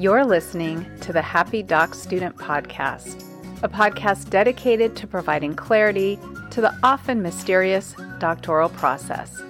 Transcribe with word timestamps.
You're 0.00 0.24
listening 0.24 0.86
to 1.00 1.12
the 1.12 1.22
Happy 1.22 1.60
Doc 1.60 1.92
Student 1.92 2.36
Podcast, 2.36 3.20
a 3.64 3.68
podcast 3.68 4.30
dedicated 4.30 4.94
to 4.94 5.08
providing 5.08 5.56
clarity 5.56 6.20
to 6.52 6.60
the 6.60 6.72
often 6.84 7.20
mysterious 7.20 7.96
doctoral 8.20 8.68
process. 8.68 9.42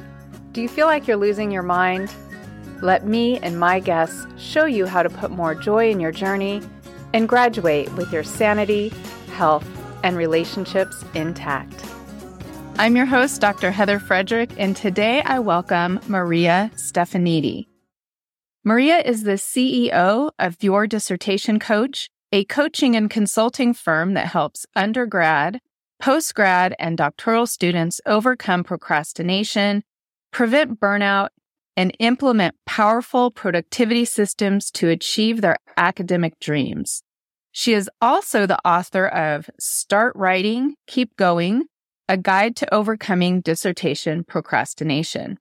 Do 0.53 0.63
you 0.63 0.69
feel 0.71 0.87
like 0.87 1.07
you're 1.07 1.19
losing 1.19 1.51
your 1.51 1.63
mind? 1.63 2.11
Let 2.81 3.07
me 3.07 3.37
and 3.41 3.61
my 3.61 3.79
guests 3.79 4.27
show 4.39 4.65
you 4.65 4.87
how 4.87 5.03
to 5.03 5.11
put 5.11 5.31
more 5.31 5.55
joy 5.55 5.91
in 5.91 6.01
your 6.01 6.13
journey 6.13 6.63
and 7.13 7.29
graduate 7.29 7.93
with 7.93 8.11
your 8.11 8.25
sanity, 8.25 8.89
health, 9.35 9.69
and 10.03 10.17
relationships 10.17 11.05
intact. 11.13 11.85
I'm 12.79 12.97
your 12.97 13.05
host, 13.05 13.39
Dr. 13.43 13.71
Heather 13.71 13.99
Frederick, 13.99 14.53
and 14.57 14.75
today 14.75 15.21
I 15.27 15.41
welcome 15.41 16.01
Maria 16.09 16.71
Stefanidi. 16.77 17.68
Maria 18.65 18.99
is 18.99 19.23
the 19.23 19.33
CEO 19.33 20.31
of 20.39 20.57
Your 20.63 20.87
Dissertation 20.87 21.59
Coach, 21.59 22.11
a 22.33 22.45
coaching 22.45 22.97
and 22.97 23.09
consulting 23.09 23.73
firm 23.73 24.15
that 24.15 24.27
helps 24.27 24.67
undergrad, 24.75 25.61
postgrad, 26.03 26.75
and 26.79 26.99
doctoral 26.99 27.47
students 27.47 28.01
overcome 28.05 28.65
procrastination, 28.65 29.85
prevent 30.33 30.81
burnout, 30.81 31.29
and 31.77 31.95
implement 32.01 32.57
powerful 32.67 33.31
productivity 33.31 34.05
systems 34.05 34.73
to 34.73 34.89
achieve 34.89 35.41
their 35.41 35.57
academic 35.77 36.39
dreams. 36.41 37.03
She 37.53 37.73
is 37.73 37.89
also 38.03 38.45
the 38.45 38.59
author 38.67 39.07
of 39.07 39.49
Start 39.61 40.15
Writing, 40.17 40.75
Keep 40.89 41.17
Going, 41.17 41.67
a 42.09 42.17
guide 42.17 42.57
to 42.57 42.75
overcoming 42.75 43.41
dissertation 43.41 44.25
procrastination. 44.25 45.39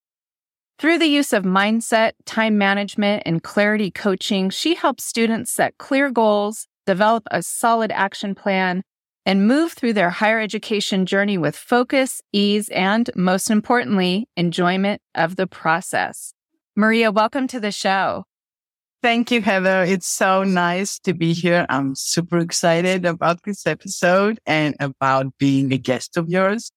Through 0.80 0.99
the 0.99 1.08
use 1.08 1.34
of 1.34 1.44
mindset, 1.44 2.12
time 2.26 2.59
management, 2.59 3.23
and 3.26 3.41
clarity 3.41 3.90
coaching, 3.90 4.52
she 4.52 4.75
helps 4.75 5.03
students 5.03 5.52
set 5.52 5.80
clear 5.80 6.11
goals, 6.11 6.67
develop 6.86 7.23
a 7.31 7.42
solid 7.42 7.92
action 7.92 8.36
plan, 8.36 8.84
and 9.25 9.47
move 9.47 9.73
through 9.73 9.94
their 9.94 10.11
higher 10.11 10.39
education 10.39 11.08
journey 11.08 11.36
with 11.36 11.56
focus, 11.56 12.22
ease, 12.31 12.69
and 12.69 13.09
most 13.16 13.50
importantly, 13.50 14.30
enjoyment 14.38 15.02
of 15.16 15.36
the 15.36 15.47
process. 15.47 16.36
Maria, 16.75 17.12
welcome 17.12 17.47
to 17.47 17.59
the 17.59 17.72
show. 17.72 18.25
Thank 19.02 19.31
you, 19.31 19.41
Heather. 19.41 19.84
It's 19.84 20.08
so 20.08 20.44
nice 20.44 21.00
to 21.00 21.16
be 21.16 21.34
here. 21.34 21.66
I'm 21.69 21.95
super 21.95 22.38
excited 22.38 23.03
about 23.03 23.41
this 23.41 23.66
episode 23.66 24.39
and 24.45 24.75
about 24.80 25.25
being 25.39 25.73
a 25.73 25.78
guest 25.80 26.17
of 26.17 26.30
yours. 26.30 26.72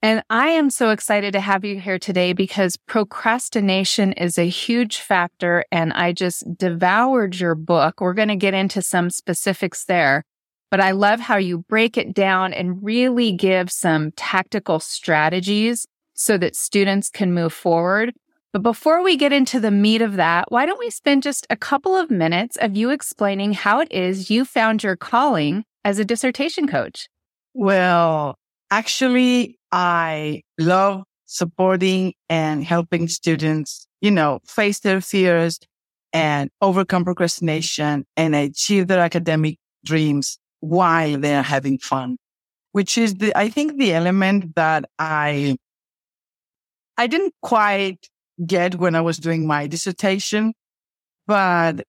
And 0.00 0.22
I 0.30 0.50
am 0.50 0.70
so 0.70 0.90
excited 0.90 1.32
to 1.32 1.40
have 1.40 1.64
you 1.64 1.80
here 1.80 1.98
today 1.98 2.32
because 2.32 2.76
procrastination 2.76 4.12
is 4.12 4.38
a 4.38 4.48
huge 4.48 4.98
factor. 4.98 5.64
And 5.72 5.92
I 5.92 6.12
just 6.12 6.44
devoured 6.56 7.40
your 7.40 7.56
book. 7.56 8.00
We're 8.00 8.14
going 8.14 8.28
to 8.28 8.36
get 8.36 8.54
into 8.54 8.80
some 8.80 9.10
specifics 9.10 9.84
there, 9.84 10.22
but 10.70 10.80
I 10.80 10.92
love 10.92 11.18
how 11.18 11.36
you 11.36 11.64
break 11.68 11.96
it 11.96 12.14
down 12.14 12.52
and 12.52 12.82
really 12.82 13.32
give 13.32 13.72
some 13.72 14.12
tactical 14.12 14.78
strategies 14.78 15.86
so 16.14 16.38
that 16.38 16.54
students 16.54 17.10
can 17.10 17.34
move 17.34 17.52
forward. 17.52 18.14
But 18.52 18.62
before 18.62 19.02
we 19.02 19.16
get 19.16 19.32
into 19.32 19.58
the 19.58 19.70
meat 19.72 20.00
of 20.00 20.14
that, 20.14 20.50
why 20.50 20.64
don't 20.64 20.78
we 20.78 20.90
spend 20.90 21.24
just 21.24 21.46
a 21.50 21.56
couple 21.56 21.96
of 21.96 22.10
minutes 22.10 22.56
of 22.56 22.76
you 22.76 22.90
explaining 22.90 23.52
how 23.52 23.80
it 23.80 23.90
is 23.90 24.30
you 24.30 24.44
found 24.44 24.84
your 24.84 24.96
calling 24.96 25.64
as 25.84 25.98
a 25.98 26.04
dissertation 26.04 26.68
coach? 26.68 27.08
Well, 27.52 28.36
actually, 28.70 29.58
I 29.72 30.42
love 30.58 31.04
supporting 31.26 32.14
and 32.28 32.64
helping 32.64 33.08
students, 33.08 33.86
you 34.00 34.10
know, 34.10 34.40
face 34.46 34.80
their 34.80 35.00
fears 35.00 35.58
and 36.12 36.50
overcome 36.62 37.04
procrastination 37.04 38.06
and 38.16 38.34
achieve 38.34 38.86
their 38.86 39.00
academic 39.00 39.58
dreams 39.84 40.38
while 40.60 41.18
they're 41.18 41.42
having 41.42 41.78
fun, 41.78 42.16
which 42.72 42.96
is 42.96 43.14
the, 43.16 43.36
I 43.36 43.48
think 43.48 43.78
the 43.78 43.92
element 43.92 44.54
that 44.56 44.86
I, 44.98 45.56
I 46.96 47.06
didn't 47.06 47.34
quite 47.42 48.08
get 48.46 48.76
when 48.76 48.94
I 48.94 49.00
was 49.00 49.18
doing 49.18 49.46
my 49.46 49.66
dissertation, 49.66 50.54
but 51.26 51.84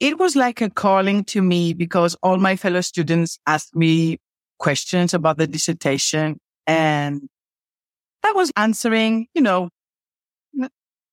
it 0.00 0.18
was 0.18 0.36
like 0.36 0.60
a 0.60 0.70
calling 0.70 1.24
to 1.24 1.42
me 1.42 1.72
because 1.72 2.16
all 2.22 2.36
my 2.36 2.56
fellow 2.56 2.80
students 2.80 3.38
asked 3.46 3.74
me 3.74 4.18
questions 4.64 5.12
about 5.12 5.36
the 5.36 5.46
dissertation 5.46 6.38
and 6.66 7.28
I 8.24 8.32
was 8.32 8.50
answering, 8.56 9.26
you 9.34 9.42
know, 9.42 9.68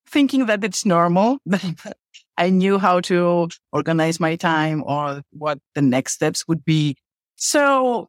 thinking 0.07 0.45
that 0.45 0.63
it's 0.63 0.85
normal. 0.85 1.39
I 2.37 2.49
knew 2.49 2.79
how 2.79 3.01
to 3.01 3.49
organize 3.73 4.21
my 4.21 4.37
time 4.37 4.81
or 4.85 5.21
what 5.31 5.59
the 5.75 5.81
next 5.81 6.13
steps 6.13 6.47
would 6.47 6.63
be. 6.63 6.95
So 7.35 8.07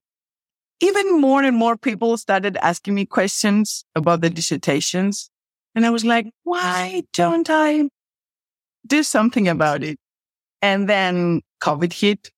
even 0.80 1.20
more 1.20 1.42
and 1.42 1.56
more 1.56 1.76
people 1.76 2.16
started 2.16 2.56
asking 2.62 2.94
me 2.94 3.04
questions 3.04 3.84
about 3.96 4.20
the 4.20 4.30
dissertations. 4.30 5.28
And 5.74 5.84
I 5.84 5.90
was 5.90 6.04
like, 6.04 6.26
why 6.44 7.02
don't 7.12 7.50
I 7.50 7.88
do 8.86 9.02
something 9.02 9.48
about 9.48 9.82
it? 9.82 9.98
And 10.60 10.88
then 10.88 11.40
COVID 11.60 11.92
hit 11.92 12.30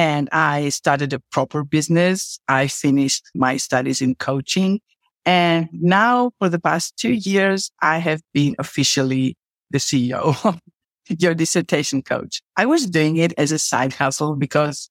and 0.00 0.30
I 0.32 0.70
started 0.70 1.12
a 1.12 1.20
proper 1.30 1.62
business. 1.62 2.40
I 2.48 2.68
finished 2.68 3.22
my 3.34 3.58
studies 3.58 4.00
in 4.00 4.14
coaching. 4.14 4.80
And 5.26 5.68
now 5.72 6.30
for 6.38 6.48
the 6.48 6.58
past 6.58 6.96
two 6.96 7.12
years, 7.12 7.70
I 7.82 7.98
have 7.98 8.22
been 8.32 8.54
officially 8.58 9.36
the 9.70 9.76
CEO 9.76 10.42
of 10.46 10.58
your 11.18 11.34
dissertation 11.34 12.00
coach. 12.00 12.40
I 12.56 12.64
was 12.64 12.86
doing 12.86 13.18
it 13.18 13.34
as 13.36 13.52
a 13.52 13.58
side 13.58 13.92
hustle 13.92 14.36
because 14.36 14.88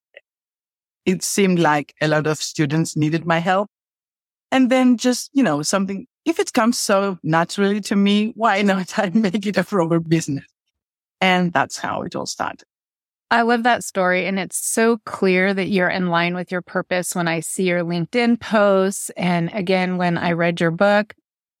it 1.04 1.24
seemed 1.24 1.58
like 1.58 1.92
a 2.00 2.06
lot 2.06 2.28
of 2.28 2.38
students 2.38 2.96
needed 2.96 3.26
my 3.26 3.40
help. 3.40 3.68
And 4.52 4.70
then 4.70 4.96
just, 4.96 5.28
you 5.32 5.42
know, 5.42 5.62
something 5.62 6.06
if 6.24 6.38
it 6.38 6.52
comes 6.52 6.78
so 6.78 7.18
naturally 7.24 7.80
to 7.80 7.96
me, 7.96 8.32
why 8.36 8.62
not 8.70 8.96
I 8.96 9.10
make 9.12 9.44
it 9.44 9.56
a 9.56 9.64
proper 9.64 9.98
business? 9.98 10.44
And 11.20 11.52
that's 11.52 11.78
how 11.78 12.02
it 12.02 12.14
all 12.14 12.26
started. 12.26 12.69
I 13.30 13.42
love 13.42 13.62
that 13.62 13.84
story. 13.84 14.26
And 14.26 14.38
it's 14.38 14.58
so 14.58 14.98
clear 15.04 15.54
that 15.54 15.68
you're 15.68 15.88
in 15.88 16.08
line 16.08 16.34
with 16.34 16.50
your 16.50 16.62
purpose 16.62 17.14
when 17.14 17.28
I 17.28 17.40
see 17.40 17.64
your 17.64 17.84
LinkedIn 17.84 18.40
posts. 18.40 19.10
And 19.16 19.50
again, 19.54 19.98
when 19.98 20.18
I 20.18 20.32
read 20.32 20.60
your 20.60 20.72
book, 20.72 21.14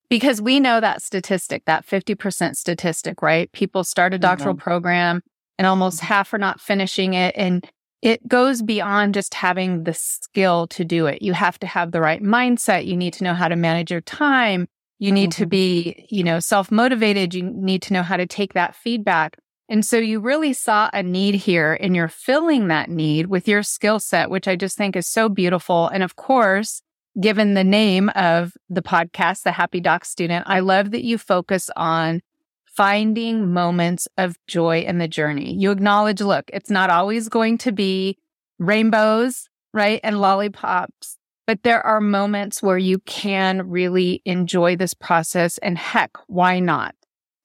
because 0.08 0.42
we 0.42 0.58
know 0.58 0.80
that 0.80 1.02
statistic, 1.02 1.64
that 1.66 1.86
50% 1.86 2.56
statistic, 2.56 3.22
right? 3.22 3.50
People 3.52 3.84
start 3.84 4.12
a 4.12 4.18
doctoral 4.18 4.54
mm-hmm. 4.54 4.62
program 4.62 5.22
and 5.56 5.66
almost 5.66 6.00
half 6.00 6.34
are 6.34 6.38
not 6.38 6.60
finishing 6.60 7.14
it. 7.14 7.34
And 7.36 7.64
it 8.02 8.26
goes 8.26 8.62
beyond 8.62 9.14
just 9.14 9.34
having 9.34 9.84
the 9.84 9.94
skill 9.94 10.66
to 10.68 10.84
do 10.84 11.06
it. 11.06 11.22
You 11.22 11.34
have 11.34 11.58
to 11.60 11.66
have 11.68 11.92
the 11.92 12.00
right 12.00 12.22
mindset. 12.22 12.86
You 12.86 12.96
need 12.96 13.12
to 13.14 13.24
know 13.24 13.34
how 13.34 13.46
to 13.46 13.56
manage 13.56 13.92
your 13.92 14.00
time. 14.00 14.66
You 14.98 15.12
need 15.12 15.30
mm-hmm. 15.30 15.42
to 15.42 15.46
be, 15.46 16.06
you 16.10 16.24
know, 16.24 16.40
self 16.40 16.72
motivated. 16.72 17.34
You 17.34 17.42
need 17.42 17.82
to 17.82 17.92
know 17.92 18.02
how 18.02 18.16
to 18.16 18.26
take 18.26 18.54
that 18.54 18.74
feedback. 18.74 19.36
And 19.70 19.86
so 19.86 19.98
you 19.98 20.18
really 20.18 20.52
saw 20.52 20.90
a 20.92 21.00
need 21.00 21.36
here 21.36 21.78
and 21.80 21.94
you're 21.94 22.08
filling 22.08 22.66
that 22.68 22.90
need 22.90 23.26
with 23.26 23.46
your 23.46 23.62
skill 23.62 24.00
set, 24.00 24.28
which 24.28 24.48
I 24.48 24.56
just 24.56 24.76
think 24.76 24.96
is 24.96 25.06
so 25.06 25.28
beautiful. 25.28 25.86
And 25.86 26.02
of 26.02 26.16
course, 26.16 26.82
given 27.20 27.54
the 27.54 27.62
name 27.62 28.08
of 28.16 28.52
the 28.68 28.82
podcast, 28.82 29.42
The 29.42 29.52
Happy 29.52 29.78
Doc 29.78 30.04
Student, 30.04 30.44
I 30.48 30.58
love 30.58 30.90
that 30.90 31.04
you 31.04 31.18
focus 31.18 31.70
on 31.76 32.20
finding 32.66 33.52
moments 33.52 34.08
of 34.18 34.36
joy 34.48 34.80
in 34.80 34.98
the 34.98 35.06
journey. 35.06 35.54
You 35.54 35.70
acknowledge, 35.70 36.20
look, 36.20 36.50
it's 36.52 36.70
not 36.70 36.90
always 36.90 37.28
going 37.28 37.56
to 37.58 37.70
be 37.70 38.18
rainbows, 38.58 39.48
right? 39.72 40.00
And 40.02 40.20
lollipops, 40.20 41.16
but 41.46 41.62
there 41.62 41.84
are 41.86 42.00
moments 42.00 42.60
where 42.60 42.78
you 42.78 42.98
can 43.00 43.68
really 43.68 44.20
enjoy 44.24 44.74
this 44.74 44.94
process. 44.94 45.58
And 45.58 45.78
heck, 45.78 46.10
why 46.26 46.58
not? 46.58 46.96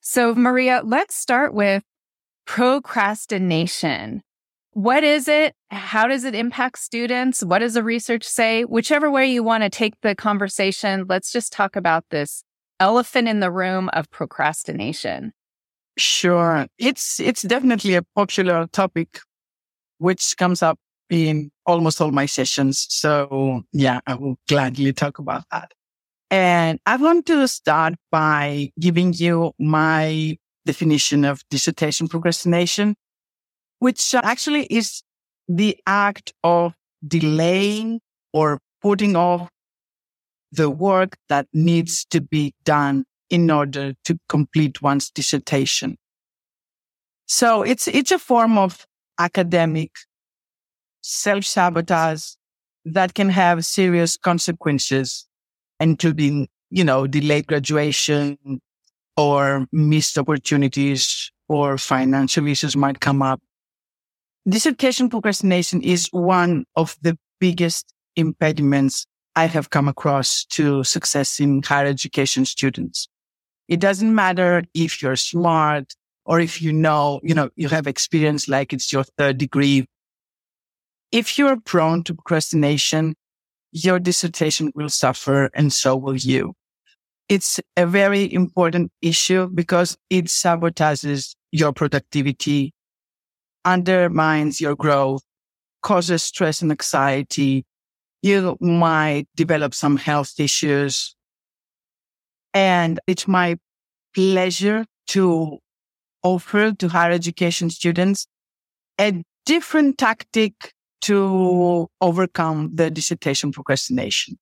So, 0.02 0.34
Maria, 0.34 0.82
let's 0.84 1.16
start 1.16 1.54
with 1.54 1.84
procrastination. 2.46 4.22
What 4.72 5.04
is 5.04 5.28
it? 5.28 5.56
How 5.72 6.08
does 6.08 6.26
it 6.26 6.36
impact 6.36 6.80
students? 6.80 7.44
What 7.44 7.60
does 7.60 7.76
the 7.76 7.84
research 7.84 8.24
say? 8.24 8.64
Whichever 8.64 9.10
way 9.10 9.26
you 9.26 9.42
want 9.42 9.64
to 9.64 9.70
take 9.70 9.94
the 10.02 10.16
conversation, 10.16 11.06
let's 11.08 11.32
just 11.32 11.54
talk 11.54 11.76
about 11.76 12.04
this 12.12 12.44
elephant 12.80 13.28
in 13.28 13.40
the 13.40 13.52
room 13.52 13.90
of 13.94 14.12
procrastination? 14.12 15.32
Sure. 15.98 16.68
It's, 16.78 17.22
it's 17.22 17.44
definitely 17.44 17.96
a 17.96 18.04
popular 18.16 18.68
topic, 18.68 19.20
which 19.98 20.36
comes 20.38 20.62
up 20.62 20.78
in 21.10 21.52
almost 21.66 22.02
all 22.02 22.12
my 22.12 22.26
sessions. 22.26 22.86
So 22.90 23.62
yeah, 23.72 24.02
I 24.06 24.16
will 24.16 24.36
gladly 24.50 24.92
talk 24.92 25.20
about 25.20 25.46
that. 25.52 25.72
And 26.32 26.80
I 26.86 26.98
want 26.98 27.28
to 27.28 27.48
start 27.48 27.94
by 28.12 28.72
giving 28.78 29.14
you 29.14 29.54
my 29.58 30.38
definition 30.66 31.26
of 31.26 31.44
dissertation 31.50 32.08
procrastination, 32.08 32.96
which 33.80 34.16
uh, 34.16 34.22
actually 34.24 34.66
is 34.66 35.04
the 35.48 35.78
act 35.86 36.34
of 36.44 36.74
delaying 37.08 38.02
or 38.34 38.60
putting 38.82 39.16
off 39.16 39.50
the 40.52 40.70
work 40.70 41.18
that 41.30 41.48
needs 41.54 42.06
to 42.06 42.22
be 42.22 42.54
done 42.64 43.06
in 43.30 43.50
order 43.52 43.94
to 44.04 44.18
complete 44.30 44.82
one's 44.82 45.10
dissertation. 45.10 45.98
So 47.28 47.64
it's, 47.64 47.88
it's 47.88 48.12
a 48.12 48.20
form 48.20 48.58
of 48.58 48.86
academic 49.20 49.92
self-sabotage 51.02 52.34
that 52.86 53.14
can 53.14 53.30
have 53.30 53.66
serious 53.66 54.18
consequences, 54.18 55.28
including, 55.80 56.48
you 56.70 56.84
know, 56.84 57.08
delayed 57.08 57.48
graduation 57.48 58.38
or 59.18 59.66
missed 59.72 60.18
opportunities 60.18 61.32
or 61.48 61.78
financial 61.78 62.48
issues 62.48 62.76
might 62.76 63.00
come 63.00 63.22
up. 63.22 63.42
Dissertation 64.48 65.10
procrastination 65.10 65.82
is 65.82 66.08
one 66.12 66.66
of 66.76 66.96
the 67.02 67.18
biggest 67.40 67.94
impediments 68.16 69.06
I 69.36 69.48
have 69.48 69.70
come 69.70 69.88
across 69.88 70.46
to 70.52 70.84
success 70.84 71.40
in 71.40 71.62
higher 71.64 71.88
education 71.88 72.46
students. 72.46 73.08
It 73.68 73.80
doesn't 73.80 74.14
matter 74.14 74.64
if 74.74 75.02
you're 75.02 75.16
smart 75.16 75.94
or 76.26 76.40
if 76.40 76.62
you 76.62 76.72
know, 76.72 77.20
you 77.24 77.34
know, 77.34 77.50
you 77.56 77.70
have 77.70 77.88
experience 77.88 78.48
like 78.48 78.74
it's 78.74 78.94
your 78.94 79.04
third 79.04 79.38
degree. 79.38 79.86
If 81.12 81.38
you're 81.38 81.60
prone 81.60 82.04
to 82.04 82.14
procrastination, 82.14 83.16
your 83.72 84.00
dissertation 84.00 84.72
will 84.76 84.90
suffer 84.90 85.50
and 85.54 85.72
so 85.74 85.96
will 85.96 86.16
you. 86.16 86.54
It's 87.28 87.60
a 87.76 87.88
very 87.88 88.32
important 88.32 88.92
issue 89.02 89.48
because 89.48 89.98
it 90.10 90.26
sabotages 90.26 91.36
your 91.52 91.74
productivity, 91.74 92.74
undermines 93.64 94.62
your 94.62 94.76
growth, 94.76 95.24
causes 95.82 96.24
stress 96.24 96.62
and 96.62 96.72
anxiety. 96.72 97.66
You 98.22 98.58
might 98.62 99.28
develop 99.36 99.74
some 99.74 99.98
health 99.98 100.40
issues. 100.40 101.16
And 102.54 103.00
it's 103.08 103.28
my 103.28 103.58
pleasure 104.14 104.86
to 105.08 105.60
offer 106.24 106.72
to 106.74 106.88
higher 106.88 107.12
education 107.12 107.70
students 107.70 108.28
a 109.00 109.24
different 109.46 109.98
tactic 109.98 110.74
to 111.02 111.88
overcome 112.02 112.72
the 112.74 112.90
dissertation 112.90 113.52
procrastination. 113.52 114.38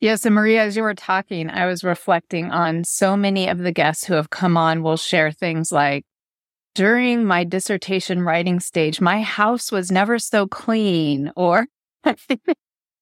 Yes. 0.00 0.26
And 0.26 0.34
Maria, 0.34 0.62
as 0.62 0.76
you 0.76 0.82
were 0.82 0.94
talking, 0.94 1.48
I 1.48 1.66
was 1.66 1.82
reflecting 1.82 2.50
on 2.50 2.84
so 2.84 3.16
many 3.16 3.48
of 3.48 3.58
the 3.58 3.72
guests 3.72 4.04
who 4.04 4.14
have 4.14 4.30
come 4.30 4.56
on 4.56 4.82
will 4.82 4.96
share 4.96 5.30
things 5.30 5.72
like, 5.72 6.04
during 6.74 7.24
my 7.24 7.44
dissertation 7.44 8.22
writing 8.22 8.60
stage, 8.60 9.00
my 9.00 9.22
house 9.22 9.70
was 9.70 9.90
never 9.90 10.18
so 10.18 10.46
clean, 10.46 11.30
or 11.36 11.66
you, 12.28 12.46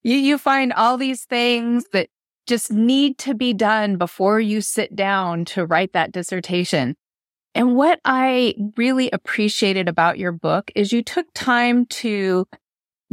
you 0.03 0.39
find 0.39 0.73
all 0.73 0.97
these 0.99 1.25
things 1.25 1.87
that 1.93 2.09
just 2.47 2.71
need 2.71 3.19
to 3.19 3.35
be 3.35 3.55
done 3.55 3.97
before 3.97 4.41
you 4.41 4.61
sit 4.61 4.94
down 4.94 5.44
to 5.47 5.65
write 5.65 5.93
that 5.93 6.12
dissertation. 6.12 6.97
And 7.55 7.77
what 7.77 8.00
I 8.05 8.55
really 8.77 9.11
appreciated 9.11 9.89
about 9.89 10.19
your 10.19 10.33
book 10.33 10.71
is 10.75 10.93
you 10.93 11.03
took 11.03 11.27
time 11.35 11.87
to 11.87 12.47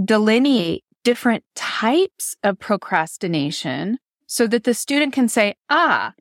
delineate 0.04 0.84
different 1.04 1.44
types 1.56 2.36
of 2.44 2.60
procrastination 2.60 3.98
so 4.28 4.48
that 4.48 4.64
the 4.64 4.74
student 4.74 5.14
can 5.14 5.28
say, 5.28 5.56
ah, 5.70 6.14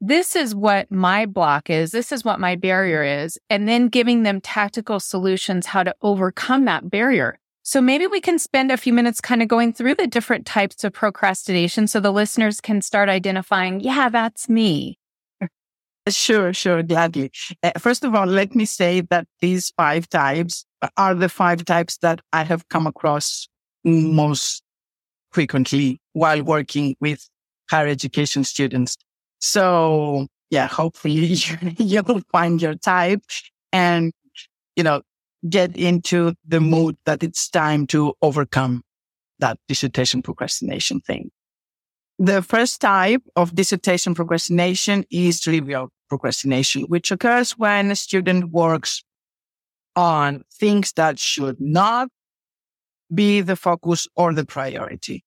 this 0.00 0.36
is 0.36 0.54
what 0.54 0.90
my 0.90 1.24
block 1.24 1.70
is. 1.70 1.92
This 1.92 2.12
is 2.12 2.24
what 2.24 2.40
my 2.40 2.56
barrier 2.56 3.02
is. 3.02 3.38
And 3.48 3.66
then 3.66 3.88
giving 3.88 4.22
them 4.22 4.40
tactical 4.40 5.00
solutions 5.00 5.66
how 5.66 5.82
to 5.82 5.94
overcome 6.02 6.66
that 6.66 6.90
barrier. 6.90 7.38
So 7.62 7.80
maybe 7.80 8.06
we 8.06 8.20
can 8.20 8.38
spend 8.38 8.70
a 8.70 8.76
few 8.76 8.92
minutes 8.92 9.22
kind 9.22 9.40
of 9.40 9.48
going 9.48 9.72
through 9.72 9.94
the 9.94 10.06
different 10.06 10.44
types 10.44 10.84
of 10.84 10.92
procrastination 10.92 11.86
so 11.86 11.98
the 11.98 12.12
listeners 12.12 12.60
can 12.60 12.82
start 12.82 13.08
identifying, 13.08 13.80
yeah, 13.80 14.10
that's 14.10 14.48
me. 14.50 14.98
Sure, 16.10 16.52
sure, 16.52 16.82
gladly. 16.82 17.30
Uh, 17.62 17.70
first 17.78 18.04
of 18.04 18.14
all, 18.14 18.26
let 18.26 18.54
me 18.54 18.66
say 18.66 19.00
that 19.08 19.26
these 19.40 19.72
five 19.74 20.06
types 20.10 20.66
are 20.98 21.14
the 21.14 21.30
five 21.30 21.64
types 21.64 21.96
that 21.98 22.20
I 22.30 22.44
have 22.44 22.68
come 22.68 22.86
across 22.86 23.48
most 23.84 24.62
frequently 25.32 26.00
while 26.12 26.42
working 26.42 26.96
with 27.00 27.28
higher 27.70 27.88
education 27.88 28.44
students. 28.44 28.96
So 29.40 30.26
yeah, 30.50 30.66
hopefully 30.66 31.14
you, 31.24 31.56
you 31.78 32.02
will 32.02 32.22
find 32.32 32.62
your 32.62 32.74
type 32.74 33.22
and, 33.72 34.12
you 34.76 34.82
know, 34.82 35.02
get 35.48 35.76
into 35.76 36.34
the 36.46 36.60
mood 36.60 36.96
that 37.04 37.22
it's 37.22 37.48
time 37.50 37.86
to 37.88 38.14
overcome 38.22 38.82
that 39.40 39.58
dissertation 39.68 40.22
procrastination 40.22 41.00
thing. 41.00 41.30
The 42.18 42.42
first 42.42 42.80
type 42.80 43.22
of 43.34 43.54
dissertation 43.54 44.14
procrastination 44.14 45.04
is 45.10 45.40
trivial 45.40 45.90
procrastination, 46.08 46.82
which 46.84 47.10
occurs 47.10 47.52
when 47.58 47.90
a 47.90 47.96
student 47.96 48.52
works 48.52 49.02
on 49.96 50.44
things 50.52 50.92
that 50.92 51.18
should 51.18 51.60
not 51.60 52.08
be 53.14 53.40
the 53.40 53.56
focus 53.56 54.08
or 54.16 54.32
the 54.32 54.44
priority. 54.44 55.24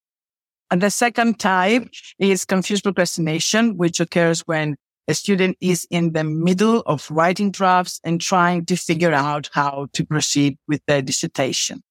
And 0.69 0.81
the 0.81 0.91
second 0.91 1.39
type 1.39 1.87
is 2.19 2.45
confused 2.45 2.83
procrastination, 2.83 3.77
which 3.77 3.99
occurs 3.99 4.41
when 4.41 4.75
a 5.07 5.13
student 5.13 5.57
is 5.61 5.87
in 5.89 6.11
the 6.11 6.25
middle 6.25 6.81
of 6.85 7.09
writing 7.09 7.51
drafts 7.51 8.01
and 8.03 8.19
trying 8.19 8.65
to 8.65 8.75
figure 8.75 9.13
out 9.13 9.49
how 9.53 9.87
to 9.93 10.05
proceed 10.05 10.57
with 10.67 10.81
their 10.85 11.01
dissertation. 11.01 11.81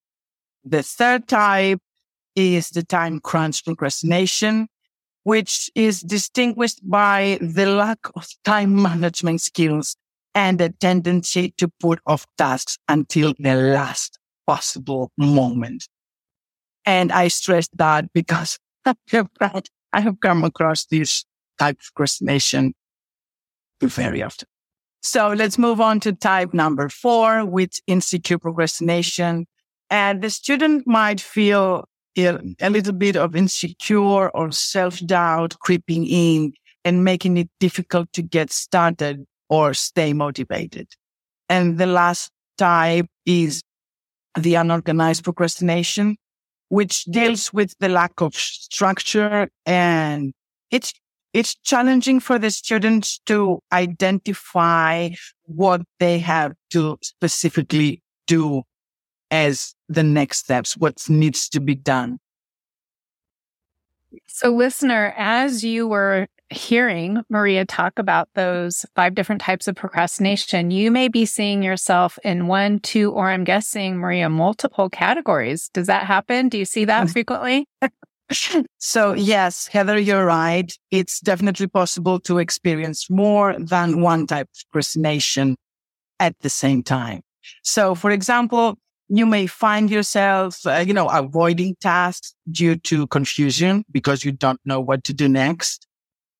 The 0.64 0.82
third 0.82 1.26
type 1.26 1.78
is 2.34 2.68
the 2.70 2.82
time 2.82 3.20
crunch 3.20 3.64
procrastination, 3.64 4.68
which 5.22 5.70
is 5.74 6.00
distinguished 6.00 6.80
by 6.88 7.38
the 7.40 7.66
lack 7.66 7.98
of 8.14 8.28
time 8.44 8.80
management 8.82 9.40
skills 9.40 9.96
and 10.34 10.60
a 10.60 10.68
tendency 10.68 11.54
to 11.56 11.68
put 11.80 12.00
off 12.06 12.26
tasks 12.36 12.78
until 12.88 13.32
the 13.38 13.54
last 13.54 14.15
possible 14.46 15.10
moment. 15.18 15.88
And 16.84 17.10
I 17.12 17.28
stress 17.28 17.68
that 17.74 18.12
because 18.12 18.58
I 18.86 20.00
have 20.00 20.20
come 20.20 20.44
across 20.44 20.86
this 20.86 21.24
type 21.58 21.76
of 21.80 21.86
procrastination 21.94 22.74
very 23.80 24.22
often. 24.22 24.48
So 25.02 25.32
let's 25.32 25.58
move 25.58 25.80
on 25.80 26.00
to 26.00 26.12
type 26.12 26.52
number 26.52 26.88
four, 26.88 27.44
with 27.44 27.78
insecure 27.86 28.38
procrastination. 28.38 29.46
And 29.88 30.22
the 30.22 30.30
student 30.30 30.86
might 30.86 31.20
feel 31.20 31.84
a 32.16 32.70
little 32.70 32.92
bit 32.92 33.16
of 33.16 33.36
insecure 33.36 34.30
or 34.30 34.50
self 34.50 34.98
doubt 35.06 35.58
creeping 35.60 36.06
in 36.06 36.54
and 36.84 37.04
making 37.04 37.36
it 37.36 37.48
difficult 37.60 38.12
to 38.14 38.22
get 38.22 38.50
started 38.50 39.24
or 39.48 39.74
stay 39.74 40.12
motivated. 40.12 40.88
And 41.48 41.78
the 41.78 41.86
last 41.86 42.30
type 42.58 43.06
is 43.24 43.62
the 44.36 44.54
unorganized 44.54 45.24
procrastination, 45.24 46.16
which 46.68 47.04
deals 47.04 47.52
with 47.52 47.74
the 47.78 47.88
lack 47.88 48.20
of 48.20 48.34
structure 48.34 49.48
and 49.64 50.32
it's 50.70 50.92
it's 51.32 51.54
challenging 51.56 52.18
for 52.18 52.38
the 52.38 52.50
students 52.50 53.18
to 53.26 53.60
identify 53.70 55.10
what 55.44 55.82
they 56.00 56.18
have 56.18 56.54
to 56.70 56.96
specifically 57.02 58.02
do 58.26 58.62
as 59.30 59.74
the 59.88 60.02
next 60.02 60.38
steps, 60.38 60.78
what 60.78 60.94
needs 61.10 61.48
to 61.50 61.60
be 61.60 61.74
done. 61.74 62.18
So, 64.26 64.50
listener, 64.50 65.14
as 65.16 65.64
you 65.64 65.88
were 65.88 66.28
hearing 66.50 67.22
Maria 67.28 67.64
talk 67.64 67.98
about 67.98 68.28
those 68.34 68.86
five 68.94 69.14
different 69.14 69.40
types 69.40 69.66
of 69.66 69.74
procrastination, 69.74 70.70
you 70.70 70.90
may 70.90 71.08
be 71.08 71.26
seeing 71.26 71.62
yourself 71.62 72.18
in 72.24 72.46
one, 72.46 72.78
two, 72.80 73.10
or 73.12 73.30
I'm 73.30 73.44
guessing, 73.44 73.96
Maria, 73.96 74.28
multiple 74.28 74.88
categories. 74.88 75.68
Does 75.72 75.88
that 75.88 76.06
happen? 76.06 76.48
Do 76.48 76.58
you 76.58 76.64
see 76.64 76.84
that 76.84 77.08
mm. 77.08 77.12
frequently? 77.12 77.68
so, 78.78 79.12
yes, 79.12 79.66
Heather, 79.68 79.98
you're 79.98 80.26
right. 80.26 80.72
It's 80.90 81.20
definitely 81.20 81.66
possible 81.66 82.20
to 82.20 82.38
experience 82.38 83.10
more 83.10 83.56
than 83.58 84.00
one 84.00 84.26
type 84.26 84.48
of 84.48 84.70
procrastination 84.70 85.56
at 86.20 86.34
the 86.40 86.50
same 86.50 86.82
time. 86.82 87.22
So, 87.62 87.94
for 87.94 88.10
example, 88.10 88.78
you 89.08 89.26
may 89.26 89.46
find 89.46 89.90
yourself, 89.90 90.66
uh, 90.66 90.84
you 90.86 90.92
know, 90.92 91.08
avoiding 91.08 91.76
tasks 91.80 92.34
due 92.50 92.76
to 92.76 93.06
confusion 93.08 93.84
because 93.90 94.24
you 94.24 94.32
don't 94.32 94.60
know 94.64 94.80
what 94.80 95.04
to 95.04 95.14
do 95.14 95.28
next, 95.28 95.86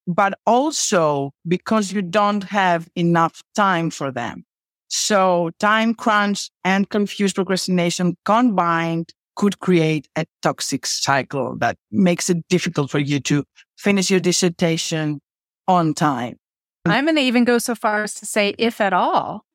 but 0.05 0.37
also 0.45 1.31
because 1.47 1.91
you 1.91 2.01
don't 2.01 2.43
have 2.45 2.89
enough 2.95 3.41
time 3.55 3.89
for 3.89 4.11
them. 4.11 4.43
So 4.89 5.51
time 5.59 5.93
crunch 5.93 6.49
and 6.63 6.89
confused 6.89 7.35
procrastination 7.35 8.17
combined 8.25 9.13
could 9.35 9.59
create 9.59 10.07
a 10.15 10.25
toxic 10.41 10.85
cycle 10.85 11.55
that 11.57 11.77
makes 11.91 12.29
it 12.29 12.37
difficult 12.49 12.89
for 12.89 12.99
you 12.99 13.19
to 13.21 13.43
finish 13.77 14.09
your 14.09 14.19
dissertation 14.19 15.21
on 15.67 15.93
time. 15.93 16.37
I'm 16.85 17.05
going 17.05 17.17
to 17.17 17.21
even 17.21 17.43
go 17.43 17.57
so 17.59 17.75
far 17.75 18.03
as 18.03 18.13
to 18.15 18.25
say, 18.25 18.55
if 18.57 18.81
at 18.81 18.93
all, 18.93 19.45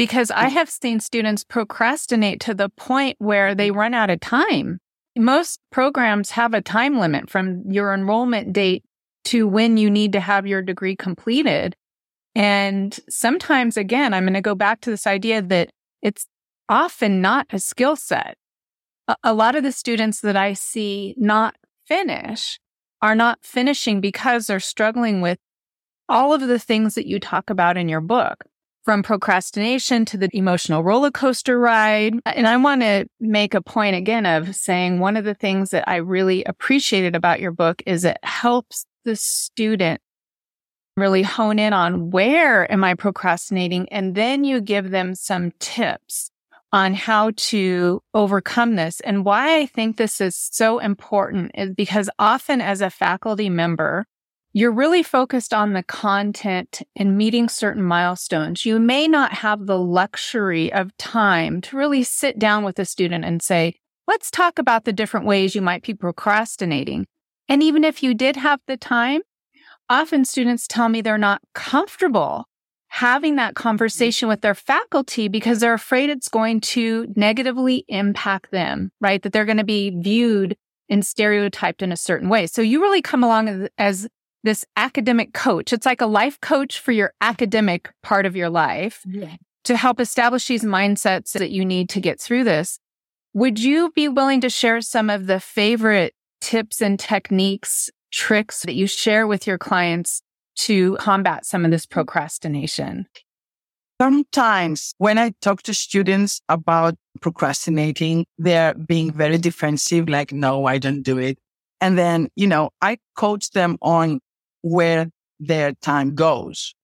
because 0.00 0.30
I 0.30 0.48
have 0.48 0.70
seen 0.70 0.98
students 0.98 1.44
procrastinate 1.44 2.40
to 2.40 2.54
the 2.54 2.70
point 2.70 3.16
where 3.18 3.54
they 3.54 3.70
run 3.70 3.92
out 3.92 4.08
of 4.08 4.18
time. 4.20 4.78
Most 5.14 5.60
programs 5.70 6.30
have 6.30 6.54
a 6.54 6.62
time 6.62 6.98
limit 6.98 7.28
from 7.28 7.70
your 7.70 7.92
enrollment 7.92 8.54
date 8.54 8.82
to 9.24 9.46
when 9.46 9.76
you 9.76 9.90
need 9.90 10.14
to 10.14 10.20
have 10.20 10.46
your 10.46 10.62
degree 10.62 10.96
completed. 10.96 11.76
And 12.34 12.98
sometimes, 13.10 13.76
again, 13.76 14.14
I'm 14.14 14.24
going 14.24 14.32
to 14.32 14.40
go 14.40 14.54
back 14.54 14.80
to 14.80 14.90
this 14.90 15.06
idea 15.06 15.42
that 15.42 15.68
it's 16.00 16.26
often 16.66 17.20
not 17.20 17.48
a 17.50 17.58
skill 17.58 17.94
set. 17.94 18.38
A, 19.06 19.16
a 19.22 19.34
lot 19.34 19.54
of 19.54 19.62
the 19.62 19.70
students 19.70 20.22
that 20.22 20.34
I 20.34 20.54
see 20.54 21.14
not 21.18 21.56
finish 21.84 22.58
are 23.02 23.14
not 23.14 23.40
finishing 23.42 24.00
because 24.00 24.46
they're 24.46 24.60
struggling 24.60 25.20
with 25.20 25.36
all 26.08 26.32
of 26.32 26.40
the 26.40 26.58
things 26.58 26.94
that 26.94 27.06
you 27.06 27.20
talk 27.20 27.50
about 27.50 27.76
in 27.76 27.90
your 27.90 28.00
book 28.00 28.46
from 28.90 29.04
procrastination 29.04 30.04
to 30.04 30.16
the 30.16 30.28
emotional 30.32 30.82
roller 30.82 31.12
coaster 31.12 31.60
ride. 31.60 32.12
And 32.26 32.48
I 32.48 32.56
want 32.56 32.80
to 32.80 33.06
make 33.20 33.54
a 33.54 33.62
point 33.62 33.94
again 33.94 34.26
of 34.26 34.56
saying 34.56 34.98
one 34.98 35.16
of 35.16 35.24
the 35.24 35.32
things 35.32 35.70
that 35.70 35.88
I 35.88 35.98
really 35.98 36.42
appreciated 36.42 37.14
about 37.14 37.38
your 37.38 37.52
book 37.52 37.84
is 37.86 38.04
it 38.04 38.18
helps 38.24 38.86
the 39.04 39.14
student 39.14 40.00
really 40.96 41.22
hone 41.22 41.60
in 41.60 41.72
on 41.72 42.10
where 42.10 42.68
am 42.72 42.82
I 42.82 42.94
procrastinating? 42.94 43.88
And 43.90 44.16
then 44.16 44.42
you 44.42 44.60
give 44.60 44.90
them 44.90 45.14
some 45.14 45.52
tips 45.60 46.32
on 46.72 46.92
how 46.94 47.30
to 47.36 48.02
overcome 48.12 48.74
this. 48.74 48.98
And 49.02 49.24
why 49.24 49.60
I 49.60 49.66
think 49.66 49.98
this 49.98 50.20
is 50.20 50.34
so 50.34 50.80
important 50.80 51.52
is 51.54 51.70
because 51.76 52.10
often 52.18 52.60
as 52.60 52.80
a 52.80 52.90
faculty 52.90 53.50
member, 53.50 54.08
you're 54.52 54.72
really 54.72 55.02
focused 55.02 55.54
on 55.54 55.72
the 55.72 55.82
content 55.82 56.82
and 56.96 57.16
meeting 57.16 57.48
certain 57.48 57.82
milestones. 57.82 58.66
You 58.66 58.80
may 58.80 59.06
not 59.06 59.32
have 59.32 59.66
the 59.66 59.78
luxury 59.78 60.72
of 60.72 60.96
time 60.96 61.60
to 61.62 61.76
really 61.76 62.02
sit 62.02 62.38
down 62.38 62.64
with 62.64 62.78
a 62.78 62.84
student 62.84 63.24
and 63.24 63.40
say, 63.40 63.74
let's 64.08 64.30
talk 64.30 64.58
about 64.58 64.84
the 64.84 64.92
different 64.92 65.26
ways 65.26 65.54
you 65.54 65.62
might 65.62 65.84
be 65.84 65.94
procrastinating. 65.94 67.06
And 67.48 67.62
even 67.62 67.84
if 67.84 68.02
you 68.02 68.12
did 68.12 68.36
have 68.36 68.60
the 68.66 68.76
time, 68.76 69.22
often 69.88 70.24
students 70.24 70.66
tell 70.66 70.88
me 70.88 71.00
they're 71.00 71.18
not 71.18 71.42
comfortable 71.54 72.46
having 72.88 73.36
that 73.36 73.54
conversation 73.54 74.28
with 74.28 74.40
their 74.40 74.54
faculty 74.54 75.28
because 75.28 75.60
they're 75.60 75.74
afraid 75.74 76.10
it's 76.10 76.28
going 76.28 76.60
to 76.60 77.06
negatively 77.14 77.84
impact 77.86 78.50
them, 78.50 78.90
right? 79.00 79.22
That 79.22 79.32
they're 79.32 79.44
going 79.44 79.58
to 79.58 79.64
be 79.64 79.90
viewed 79.90 80.56
and 80.88 81.06
stereotyped 81.06 81.82
in 81.82 81.92
a 81.92 81.96
certain 81.96 82.28
way. 82.28 82.48
So 82.48 82.62
you 82.62 82.82
really 82.82 83.00
come 83.00 83.22
along 83.22 83.68
as, 83.78 84.08
this 84.42 84.64
academic 84.76 85.32
coach. 85.32 85.72
It's 85.72 85.86
like 85.86 86.00
a 86.00 86.06
life 86.06 86.40
coach 86.40 86.78
for 86.78 86.92
your 86.92 87.12
academic 87.20 87.90
part 88.02 88.26
of 88.26 88.36
your 88.36 88.50
life 88.50 89.02
yeah. 89.06 89.36
to 89.64 89.76
help 89.76 90.00
establish 90.00 90.46
these 90.46 90.64
mindsets 90.64 91.32
that 91.32 91.50
you 91.50 91.64
need 91.64 91.88
to 91.90 92.00
get 92.00 92.20
through 92.20 92.44
this. 92.44 92.78
Would 93.34 93.58
you 93.58 93.92
be 93.94 94.08
willing 94.08 94.40
to 94.40 94.50
share 94.50 94.80
some 94.80 95.10
of 95.10 95.26
the 95.26 95.40
favorite 95.40 96.14
tips 96.40 96.80
and 96.80 96.98
techniques, 96.98 97.90
tricks 98.12 98.62
that 98.62 98.74
you 98.74 98.86
share 98.86 99.26
with 99.26 99.46
your 99.46 99.58
clients 99.58 100.22
to 100.56 100.96
combat 100.96 101.46
some 101.46 101.64
of 101.64 101.70
this 101.70 101.86
procrastination? 101.86 103.06
Sometimes 104.00 104.94
when 104.96 105.18
I 105.18 105.32
talk 105.42 105.62
to 105.64 105.74
students 105.74 106.40
about 106.48 106.94
procrastinating, 107.20 108.24
they're 108.38 108.72
being 108.74 109.12
very 109.12 109.36
defensive, 109.36 110.08
like, 110.08 110.32
no, 110.32 110.64
I 110.64 110.78
don't 110.78 111.02
do 111.02 111.18
it. 111.18 111.38
And 111.82 111.98
then, 111.98 112.28
you 112.34 112.46
know, 112.46 112.70
I 112.80 112.98
coach 113.14 113.50
them 113.50 113.76
on 113.82 114.20
where 114.62 115.10
their 115.38 115.72
time 115.74 116.14
goes. 116.14 116.74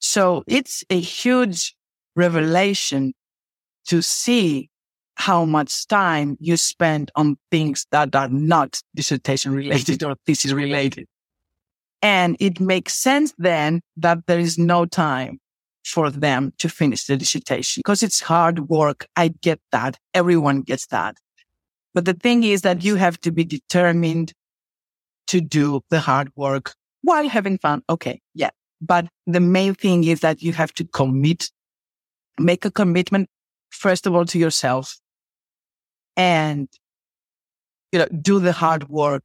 So 0.00 0.44
it's 0.46 0.84
a 0.90 1.00
huge 1.00 1.74
revelation 2.16 3.14
to 3.86 4.02
see 4.02 4.70
how 5.16 5.44
much 5.44 5.86
time 5.88 6.36
you 6.40 6.56
spend 6.56 7.10
on 7.16 7.36
things 7.50 7.86
that 7.90 8.14
are 8.14 8.28
not 8.28 8.80
dissertation 8.94 9.52
related 9.52 10.02
or 10.04 10.16
thesis 10.26 10.52
related. 10.52 11.06
And 12.00 12.36
it 12.38 12.60
makes 12.60 12.94
sense 12.94 13.34
then 13.38 13.80
that 13.96 14.18
there 14.26 14.38
is 14.38 14.58
no 14.58 14.86
time 14.86 15.40
for 15.84 16.10
them 16.10 16.52
to 16.58 16.68
finish 16.68 17.06
the 17.06 17.16
dissertation 17.16 17.80
because 17.80 18.02
it's 18.02 18.20
hard 18.20 18.68
work. 18.68 19.06
I 19.16 19.28
get 19.28 19.60
that. 19.72 19.98
Everyone 20.14 20.62
gets 20.62 20.86
that. 20.88 21.16
But 21.94 22.04
the 22.04 22.14
thing 22.14 22.44
is 22.44 22.62
that 22.62 22.84
you 22.84 22.96
have 22.96 23.20
to 23.22 23.32
be 23.32 23.44
determined 23.44 24.32
to 25.28 25.40
do 25.40 25.80
the 25.90 26.00
hard 26.00 26.30
work 26.36 26.74
while 27.02 27.28
having 27.28 27.58
fun. 27.58 27.82
Okay. 27.88 28.20
Yeah. 28.34 28.50
But 28.80 29.06
the 29.26 29.40
main 29.40 29.74
thing 29.74 30.04
is 30.04 30.20
that 30.20 30.42
you 30.42 30.52
have 30.52 30.72
to 30.74 30.84
commit, 30.84 31.50
make 32.38 32.64
a 32.64 32.70
commitment, 32.70 33.28
first 33.70 34.06
of 34.06 34.14
all, 34.14 34.24
to 34.26 34.38
yourself 34.38 34.98
and, 36.16 36.68
you 37.92 37.98
know, 37.98 38.06
do 38.20 38.38
the 38.40 38.52
hard 38.52 38.88
work. 38.88 39.24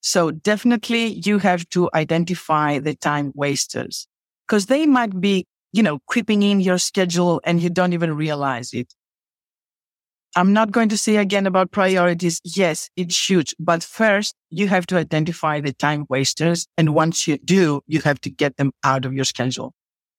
So 0.00 0.30
definitely 0.30 1.20
you 1.24 1.38
have 1.38 1.68
to 1.70 1.90
identify 1.94 2.78
the 2.78 2.94
time 2.94 3.32
wasters 3.34 4.06
because 4.46 4.66
they 4.66 4.86
might 4.86 5.20
be, 5.20 5.46
you 5.72 5.82
know, 5.82 5.98
creeping 6.06 6.42
in 6.42 6.60
your 6.60 6.78
schedule 6.78 7.40
and 7.44 7.62
you 7.62 7.70
don't 7.70 7.92
even 7.92 8.16
realize 8.16 8.72
it. 8.72 8.94
I'm 10.36 10.52
not 10.52 10.70
going 10.70 10.88
to 10.90 10.98
say 10.98 11.16
again 11.16 11.46
about 11.46 11.70
priorities. 11.70 12.40
Yes, 12.44 12.90
it's 12.96 13.28
huge. 13.28 13.54
But 13.58 13.82
first, 13.82 14.34
you 14.50 14.68
have 14.68 14.86
to 14.88 14.96
identify 14.96 15.60
the 15.60 15.72
time 15.72 16.06
wasters. 16.08 16.66
And 16.76 16.94
once 16.94 17.26
you 17.26 17.38
do, 17.38 17.80
you 17.86 18.00
have 18.02 18.20
to 18.22 18.30
get 18.30 18.56
them 18.56 18.72
out 18.84 19.04
of 19.04 19.12
your 19.12 19.24
schedule, 19.24 19.72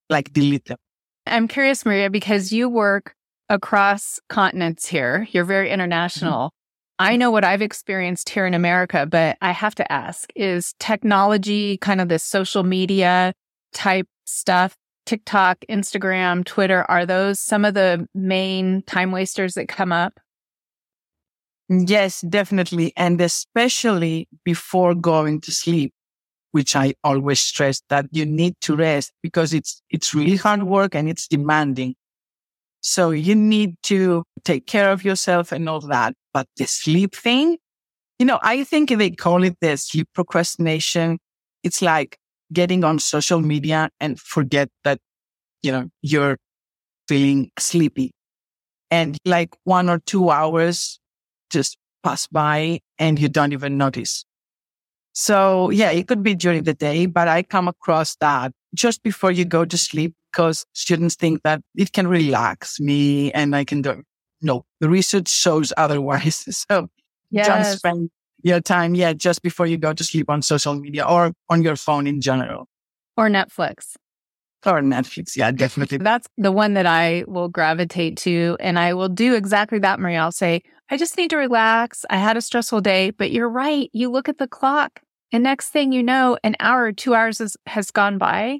like 0.09 0.33
delete 0.33 0.65
them. 0.65 0.77
I'm 1.25 1.47
curious, 1.47 1.85
Maria, 1.85 2.09
because 2.09 2.51
you 2.51 2.69
work 2.69 3.13
across 3.49 4.19
continents 4.29 4.87
here. 4.87 5.27
You're 5.31 5.45
very 5.45 5.69
international. 5.69 6.47
Mm-hmm. 6.47 6.55
I 7.01 7.15
know 7.15 7.31
what 7.31 7.45
I've 7.45 7.61
experienced 7.61 8.29
here 8.29 8.45
in 8.45 8.53
America, 8.53 9.05
but 9.05 9.37
I 9.41 9.51
have 9.51 9.73
to 9.75 9.89
ask 9.91 10.29
is 10.35 10.73
technology, 10.79 11.77
kind 11.77 12.01
of 12.01 12.09
this 12.09 12.23
social 12.23 12.63
media 12.63 13.33
type 13.73 14.07
stuff, 14.25 14.75
TikTok, 15.09 15.65
Instagram, 15.67 16.45
Twitter, 16.45 16.85
are 16.87 17.03
those 17.03 17.39
some 17.39 17.65
of 17.65 17.73
the 17.73 18.07
main 18.13 18.83
time 18.83 19.11
wasters 19.11 19.55
that 19.55 19.67
come 19.67 19.91
up? 19.91 20.19
Yes, 21.67 22.21
definitely. 22.21 22.93
And 22.95 23.19
especially 23.19 24.27
before 24.45 24.93
going 24.93 25.41
to 25.41 25.51
sleep, 25.51 25.93
which 26.51 26.75
I 26.75 26.93
always 27.03 27.39
stress 27.39 27.81
that 27.89 28.05
you 28.11 28.23
need 28.23 28.53
to 28.61 28.75
rest 28.75 29.11
because 29.23 29.51
it's, 29.51 29.81
it's 29.89 30.13
really 30.13 30.35
hard 30.35 30.61
work 30.61 30.93
and 30.93 31.09
it's 31.09 31.27
demanding. 31.27 31.95
So 32.81 33.09
you 33.09 33.33
need 33.33 33.77
to 33.85 34.23
take 34.45 34.67
care 34.67 34.91
of 34.91 35.03
yourself 35.03 35.51
and 35.51 35.67
all 35.67 35.81
that. 35.81 36.13
But 36.35 36.45
the 36.57 36.67
sleep 36.67 37.15
thing, 37.15 37.57
you 38.19 38.27
know, 38.27 38.37
I 38.43 38.63
think 38.63 38.89
they 38.91 39.09
call 39.09 39.43
it 39.43 39.57
the 39.59 39.75
sleep 39.75 40.07
procrastination. 40.13 41.17
It's 41.63 41.81
like 41.81 42.19
getting 42.51 42.83
on 42.83 42.99
social 42.99 43.41
media 43.41 43.89
and 43.99 44.19
forget 44.19 44.69
that, 44.83 44.99
you 45.61 45.71
know, 45.71 45.89
you're 46.01 46.37
feeling 47.07 47.51
sleepy 47.57 48.11
and 48.91 49.17
like 49.25 49.55
one 49.63 49.89
or 49.89 49.99
two 49.99 50.29
hours 50.29 50.99
just 51.49 51.77
pass 52.03 52.27
by 52.27 52.79
and 52.97 53.19
you 53.19 53.29
don't 53.29 53.53
even 53.53 53.77
notice. 53.77 54.25
So 55.13 55.69
yeah, 55.69 55.91
it 55.91 56.07
could 56.07 56.23
be 56.23 56.35
during 56.35 56.63
the 56.63 56.73
day, 56.73 57.05
but 57.05 57.27
I 57.27 57.43
come 57.43 57.67
across 57.67 58.15
that 58.17 58.51
just 58.73 59.03
before 59.03 59.31
you 59.31 59.45
go 59.45 59.65
to 59.65 59.77
sleep 59.77 60.15
because 60.31 60.65
students 60.73 61.15
think 61.15 61.41
that 61.43 61.61
it 61.75 61.91
can 61.91 62.07
relax 62.07 62.79
me 62.79 63.31
and 63.33 63.55
I 63.55 63.65
can 63.65 63.81
do. 63.81 64.03
No, 64.41 64.65
the 64.79 64.89
research 64.89 65.27
shows 65.27 65.73
otherwise. 65.77 66.45
So 66.69 66.87
yes. 67.31 67.47
don't 67.47 67.77
spend 67.77 68.09
your 68.41 68.61
time, 68.61 68.95
yeah, 68.95 69.13
just 69.13 69.41
before 69.41 69.65
you 69.67 69.77
go 69.77 69.93
to 69.93 70.03
sleep 70.03 70.29
on 70.29 70.41
social 70.41 70.75
media 70.75 71.05
or 71.05 71.33
on 71.49 71.61
your 71.61 71.75
phone 71.75 72.07
in 72.07 72.21
general. 72.21 72.67
Or 73.17 73.29
Netflix. 73.29 73.95
Or 74.65 74.81
Netflix. 74.81 75.35
Yeah, 75.35 75.51
definitely. 75.51 75.97
That's 76.01 76.27
the 76.37 76.51
one 76.51 76.73
that 76.73 76.85
I 76.85 77.23
will 77.27 77.49
gravitate 77.49 78.17
to. 78.19 78.57
And 78.59 78.79
I 78.79 78.93
will 78.93 79.09
do 79.09 79.35
exactly 79.35 79.79
that, 79.79 79.99
Maria. 79.99 80.19
I'll 80.19 80.31
say, 80.31 80.61
I 80.89 80.97
just 80.97 81.17
need 81.17 81.29
to 81.29 81.37
relax. 81.37 82.05
I 82.09 82.17
had 82.17 82.37
a 82.37 82.41
stressful 82.41 82.81
day, 82.81 83.11
but 83.11 83.31
you're 83.31 83.49
right. 83.49 83.89
You 83.93 84.09
look 84.09 84.27
at 84.27 84.37
the 84.37 84.47
clock 84.47 85.01
and 85.31 85.43
next 85.43 85.69
thing 85.69 85.91
you 85.91 86.01
know, 86.01 86.37
an 86.43 86.55
hour 86.59 86.83
or 86.85 86.91
two 86.91 87.13
hours 87.13 87.39
has, 87.39 87.55
has 87.67 87.91
gone 87.91 88.17
by. 88.17 88.59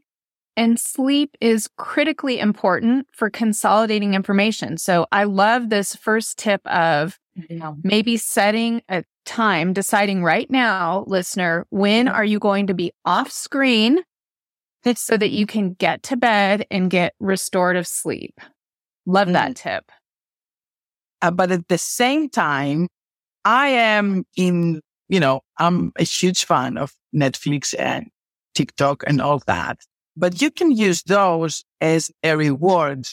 And 0.56 0.80
sleep 0.80 1.38
is 1.40 1.70
critically 1.78 2.40
important 2.40 3.08
for 3.14 3.30
consolidating 3.30 4.14
information. 4.14 4.78
So 4.78 5.08
I 5.12 5.24
love 5.24 5.70
this 5.70 5.96
first 5.96 6.38
tip 6.38 6.66
of 6.68 7.18
maybe 7.84 8.18
setting 8.18 8.82
a 8.90 9.04
time, 9.26 9.74
deciding 9.74 10.24
right 10.24 10.50
now, 10.50 11.04
listener, 11.08 11.66
when 11.70 12.08
are 12.08 12.26
you 12.26 12.40
going 12.40 12.68
to 12.68 12.74
be 12.74 12.92
off 13.06 13.32
screen 13.32 14.00
so 14.96 15.18
that 15.18 15.30
you 15.30 15.46
can 15.46 15.74
get 15.74 16.04
to 16.04 16.18
bed 16.18 16.66
and 16.72 16.90
get 16.90 17.14
restorative 17.20 17.88
sleep? 17.88 18.40
Love 19.06 19.30
that 19.30 19.52
mm-hmm. 19.52 19.70
tip. 19.70 19.92
Uh, 21.22 21.32
but 21.32 21.52
at 21.52 21.68
the 21.68 21.78
same 21.78 22.30
time, 22.30 22.88
I 23.46 23.70
am 23.70 24.26
in, 24.36 24.82
you 25.10 25.20
know, 25.20 25.42
I'm 25.58 25.92
a 25.98 26.04
huge 26.04 26.46
fan 26.46 26.78
of 26.78 26.94
Netflix 27.16 27.74
and 27.78 28.08
TikTok 28.56 29.04
and 29.08 29.22
all 29.22 29.42
that. 29.48 29.80
But 30.16 30.42
you 30.42 30.52
can 30.52 30.72
use 30.72 31.04
those 31.04 31.64
as 31.82 32.12
a 32.24 32.36
reward 32.36 33.08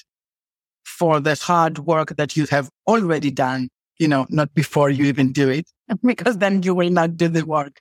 for 0.84 1.20
the 1.20 1.34
hard 1.34 1.78
work 1.80 2.16
that 2.16 2.36
you 2.36 2.46
have 2.46 2.70
already 2.86 3.30
done, 3.30 3.68
you 3.98 4.08
know, 4.08 4.26
not 4.28 4.52
before 4.54 4.90
you 4.90 5.04
even 5.04 5.32
do 5.32 5.48
it, 5.48 5.66
because 6.02 6.38
then 6.38 6.62
you 6.62 6.74
will 6.74 6.90
not 6.90 7.16
do 7.16 7.28
the 7.28 7.44
work. 7.44 7.80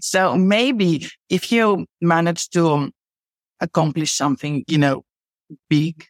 So 0.00 0.36
maybe 0.36 1.06
if 1.28 1.52
you 1.52 1.86
manage 2.00 2.48
to 2.50 2.70
um, 2.70 2.92
accomplish 3.60 4.12
something, 4.12 4.64
you 4.66 4.78
know, 4.78 5.04
big 5.68 6.06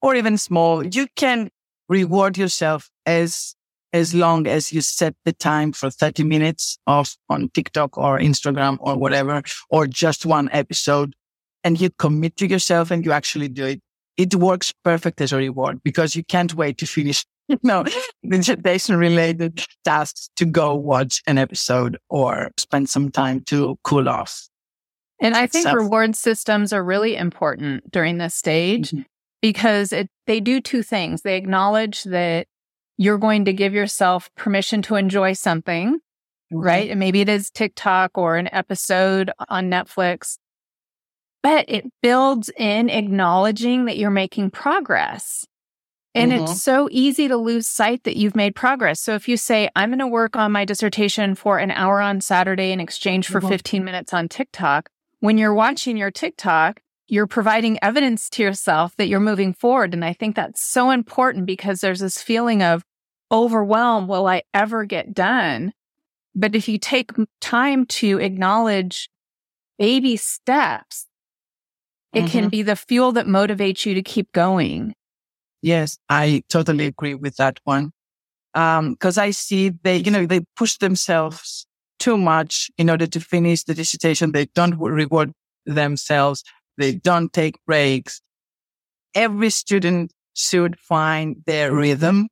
or 0.00 0.14
even 0.14 0.38
small, 0.38 0.86
you 0.86 1.06
can 1.16 1.50
reward 1.88 2.38
yourself 2.38 2.90
as 3.06 3.54
as 3.94 4.14
long 4.14 4.46
as 4.46 4.70
you 4.70 4.82
set 4.82 5.14
the 5.24 5.32
time 5.32 5.72
for 5.72 5.90
30 5.90 6.22
minutes 6.22 6.78
of 6.86 7.16
on 7.30 7.48
TikTok 7.54 7.96
or 7.96 8.18
Instagram 8.18 8.76
or 8.80 8.98
whatever, 8.98 9.42
or 9.70 9.86
just 9.86 10.26
one 10.26 10.50
episode 10.52 11.14
and 11.64 11.80
you 11.80 11.90
commit 11.98 12.36
to 12.36 12.46
yourself 12.46 12.90
and 12.90 13.04
you 13.04 13.12
actually 13.12 13.48
do 13.48 13.64
it. 13.66 13.80
It 14.16 14.34
works 14.34 14.72
perfect 14.84 15.20
as 15.20 15.32
a 15.32 15.36
reward 15.36 15.80
because 15.82 16.16
you 16.16 16.24
can't 16.24 16.54
wait 16.54 16.78
to 16.78 16.86
finish, 16.86 17.24
you 17.48 17.58
know, 17.62 17.84
dissertation 18.28 18.96
related 18.96 19.64
tasks 19.84 20.30
to 20.36 20.44
go 20.44 20.74
watch 20.74 21.22
an 21.26 21.38
episode 21.38 21.98
or 22.08 22.50
spend 22.56 22.88
some 22.88 23.10
time 23.10 23.40
to 23.46 23.78
cool 23.82 24.08
off. 24.08 24.48
And 25.20 25.34
I 25.34 25.46
think 25.46 25.64
so, 25.64 25.74
reward 25.74 26.14
systems 26.14 26.72
are 26.72 26.84
really 26.84 27.16
important 27.16 27.90
during 27.90 28.18
this 28.18 28.34
stage 28.34 28.90
mm-hmm. 28.90 29.02
because 29.42 29.92
it, 29.92 30.08
they 30.26 30.40
do 30.40 30.60
two 30.60 30.82
things. 30.82 31.22
They 31.22 31.36
acknowledge 31.36 32.04
that 32.04 32.46
you're 32.96 33.18
going 33.18 33.44
to 33.46 33.52
give 33.52 33.74
yourself 33.74 34.30
permission 34.36 34.82
to 34.82 34.94
enjoy 34.94 35.32
something, 35.32 35.94
mm-hmm. 35.94 36.58
right? 36.58 36.90
And 36.90 37.00
maybe 37.00 37.20
it 37.20 37.28
is 37.28 37.50
TikTok 37.50 38.12
or 38.16 38.36
an 38.36 38.48
episode 38.52 39.32
on 39.48 39.70
Netflix, 39.70 40.38
but 41.42 41.64
it 41.68 41.84
builds 42.02 42.50
in 42.56 42.88
acknowledging 42.88 43.86
that 43.86 43.96
you're 43.96 44.10
making 44.10 44.50
progress. 44.50 45.46
And 46.18 46.32
mm-hmm. 46.32 46.44
it's 46.44 46.62
so 46.62 46.88
easy 46.90 47.28
to 47.28 47.36
lose 47.36 47.68
sight 47.68 48.04
that 48.04 48.16
you've 48.16 48.34
made 48.34 48.54
progress. 48.54 49.00
So 49.00 49.14
if 49.14 49.28
you 49.28 49.36
say, 49.36 49.68
I'm 49.76 49.90
going 49.90 50.00
to 50.00 50.06
work 50.06 50.36
on 50.36 50.52
my 50.52 50.64
dissertation 50.64 51.34
for 51.34 51.58
an 51.58 51.70
hour 51.70 52.00
on 52.00 52.20
Saturday 52.20 52.72
in 52.72 52.80
exchange 52.80 53.28
for 53.28 53.40
mm-hmm. 53.40 53.48
15 53.48 53.84
minutes 53.84 54.12
on 54.12 54.28
TikTok, 54.28 54.90
when 55.20 55.38
you're 55.38 55.54
watching 55.54 55.96
your 55.96 56.10
TikTok, 56.10 56.80
you're 57.06 57.26
providing 57.26 57.78
evidence 57.82 58.28
to 58.30 58.42
yourself 58.42 58.96
that 58.96 59.08
you're 59.08 59.20
moving 59.20 59.52
forward. 59.52 59.94
And 59.94 60.04
I 60.04 60.12
think 60.12 60.36
that's 60.36 60.62
so 60.62 60.90
important 60.90 61.46
because 61.46 61.80
there's 61.80 62.00
this 62.00 62.20
feeling 62.20 62.62
of 62.62 62.84
overwhelm. 63.32 64.08
Will 64.08 64.26
I 64.26 64.42
ever 64.52 64.84
get 64.84 65.14
done? 65.14 65.72
But 66.34 66.54
if 66.54 66.68
you 66.68 66.78
take 66.78 67.12
time 67.40 67.86
to 67.86 68.18
acknowledge 68.18 69.08
baby 69.78 70.16
steps, 70.16 71.06
it 72.12 72.20
mm-hmm. 72.20 72.28
can 72.28 72.48
be 72.48 72.62
the 72.62 72.76
fuel 72.76 73.12
that 73.12 73.26
motivates 73.26 73.86
you 73.86 73.94
to 73.94 74.02
keep 74.02 74.32
going. 74.32 74.94
Yes, 75.62 75.98
I 76.08 76.42
totally 76.48 76.86
agree 76.86 77.14
with 77.14 77.36
that 77.36 77.58
one. 77.64 77.92
Um, 78.54 78.96
cause 78.96 79.18
I 79.18 79.30
see 79.30 79.70
they, 79.70 79.98
you 79.98 80.10
know, 80.10 80.26
they 80.26 80.40
push 80.56 80.78
themselves 80.78 81.66
too 81.98 82.16
much 82.16 82.70
in 82.78 82.90
order 82.90 83.06
to 83.06 83.20
finish 83.20 83.64
the 83.64 83.74
dissertation. 83.74 84.32
They 84.32 84.46
don't 84.54 84.78
reward 84.78 85.32
themselves. 85.66 86.44
They 86.76 86.94
don't 86.94 87.32
take 87.32 87.56
breaks. 87.66 88.20
Every 89.14 89.50
student 89.50 90.12
should 90.34 90.78
find 90.78 91.36
their 91.46 91.74
rhythm 91.74 92.28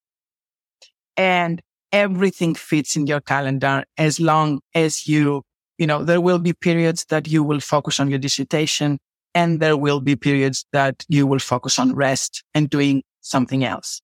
and 1.16 1.60
everything 1.92 2.54
fits 2.54 2.96
in 2.96 3.06
your 3.06 3.20
calendar 3.20 3.84
as 3.96 4.20
long 4.20 4.60
as 4.74 5.06
you, 5.06 5.42
you 5.78 5.86
know, 5.86 6.04
there 6.04 6.20
will 6.20 6.38
be 6.38 6.52
periods 6.52 7.04
that 7.08 7.28
you 7.28 7.42
will 7.42 7.60
focus 7.60 8.00
on 8.00 8.08
your 8.10 8.18
dissertation 8.18 8.98
and 9.34 9.60
there 9.60 9.76
will 9.76 10.00
be 10.00 10.16
periods 10.16 10.64
that 10.72 11.04
you 11.08 11.26
will 11.26 11.38
focus 11.38 11.78
on 11.78 11.94
rest 11.94 12.42
and 12.54 12.70
doing 12.70 13.02
something 13.26 13.64
else. 13.64 14.00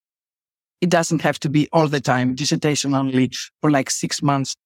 It 0.80 0.90
doesn't 0.90 1.22
have 1.22 1.38
to 1.40 1.48
be 1.48 1.68
all 1.72 1.86
the 1.86 2.00
time 2.00 2.34
dissertation 2.34 2.94
only 2.94 3.30
for 3.60 3.70
like 3.70 3.90
six 3.90 4.22
months. 4.22 4.56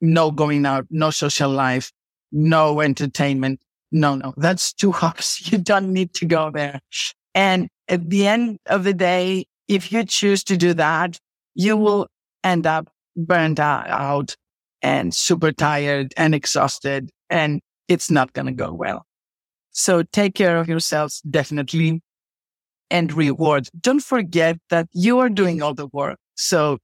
No 0.00 0.30
going 0.30 0.64
out, 0.64 0.86
no 0.90 1.10
social 1.10 1.50
life, 1.50 1.92
no 2.32 2.80
entertainment. 2.80 3.60
No, 3.90 4.14
no, 4.16 4.34
that's 4.36 4.72
too 4.72 4.92
harsh. 4.92 5.52
You 5.52 5.58
don't 5.58 5.92
need 5.92 6.14
to 6.14 6.26
go 6.26 6.50
there. 6.50 6.80
And 7.34 7.68
at 7.88 8.08
the 8.08 8.26
end 8.26 8.58
of 8.66 8.84
the 8.84 8.94
day, 8.94 9.46
if 9.66 9.92
you 9.92 10.04
choose 10.04 10.44
to 10.44 10.56
do 10.56 10.74
that, 10.74 11.18
you 11.54 11.76
will 11.76 12.08
end 12.44 12.66
up 12.66 12.88
burned 13.16 13.60
out 13.60 14.36
and 14.80 15.14
super 15.14 15.52
tired 15.52 16.14
and 16.16 16.34
exhausted 16.34 17.10
and 17.28 17.60
it's 17.88 18.10
not 18.10 18.32
going 18.32 18.46
to 18.46 18.52
go 18.52 18.72
well. 18.72 19.04
So 19.70 20.02
take 20.02 20.34
care 20.34 20.56
of 20.58 20.68
yourselves, 20.68 21.20
definitely, 21.28 22.00
and 22.90 23.12
reward. 23.12 23.68
Don't 23.80 24.02
forget 24.02 24.58
that 24.70 24.88
you 24.92 25.18
are 25.18 25.28
doing 25.28 25.62
all 25.62 25.74
the 25.74 25.88
work. 25.88 26.18
So 26.36 26.78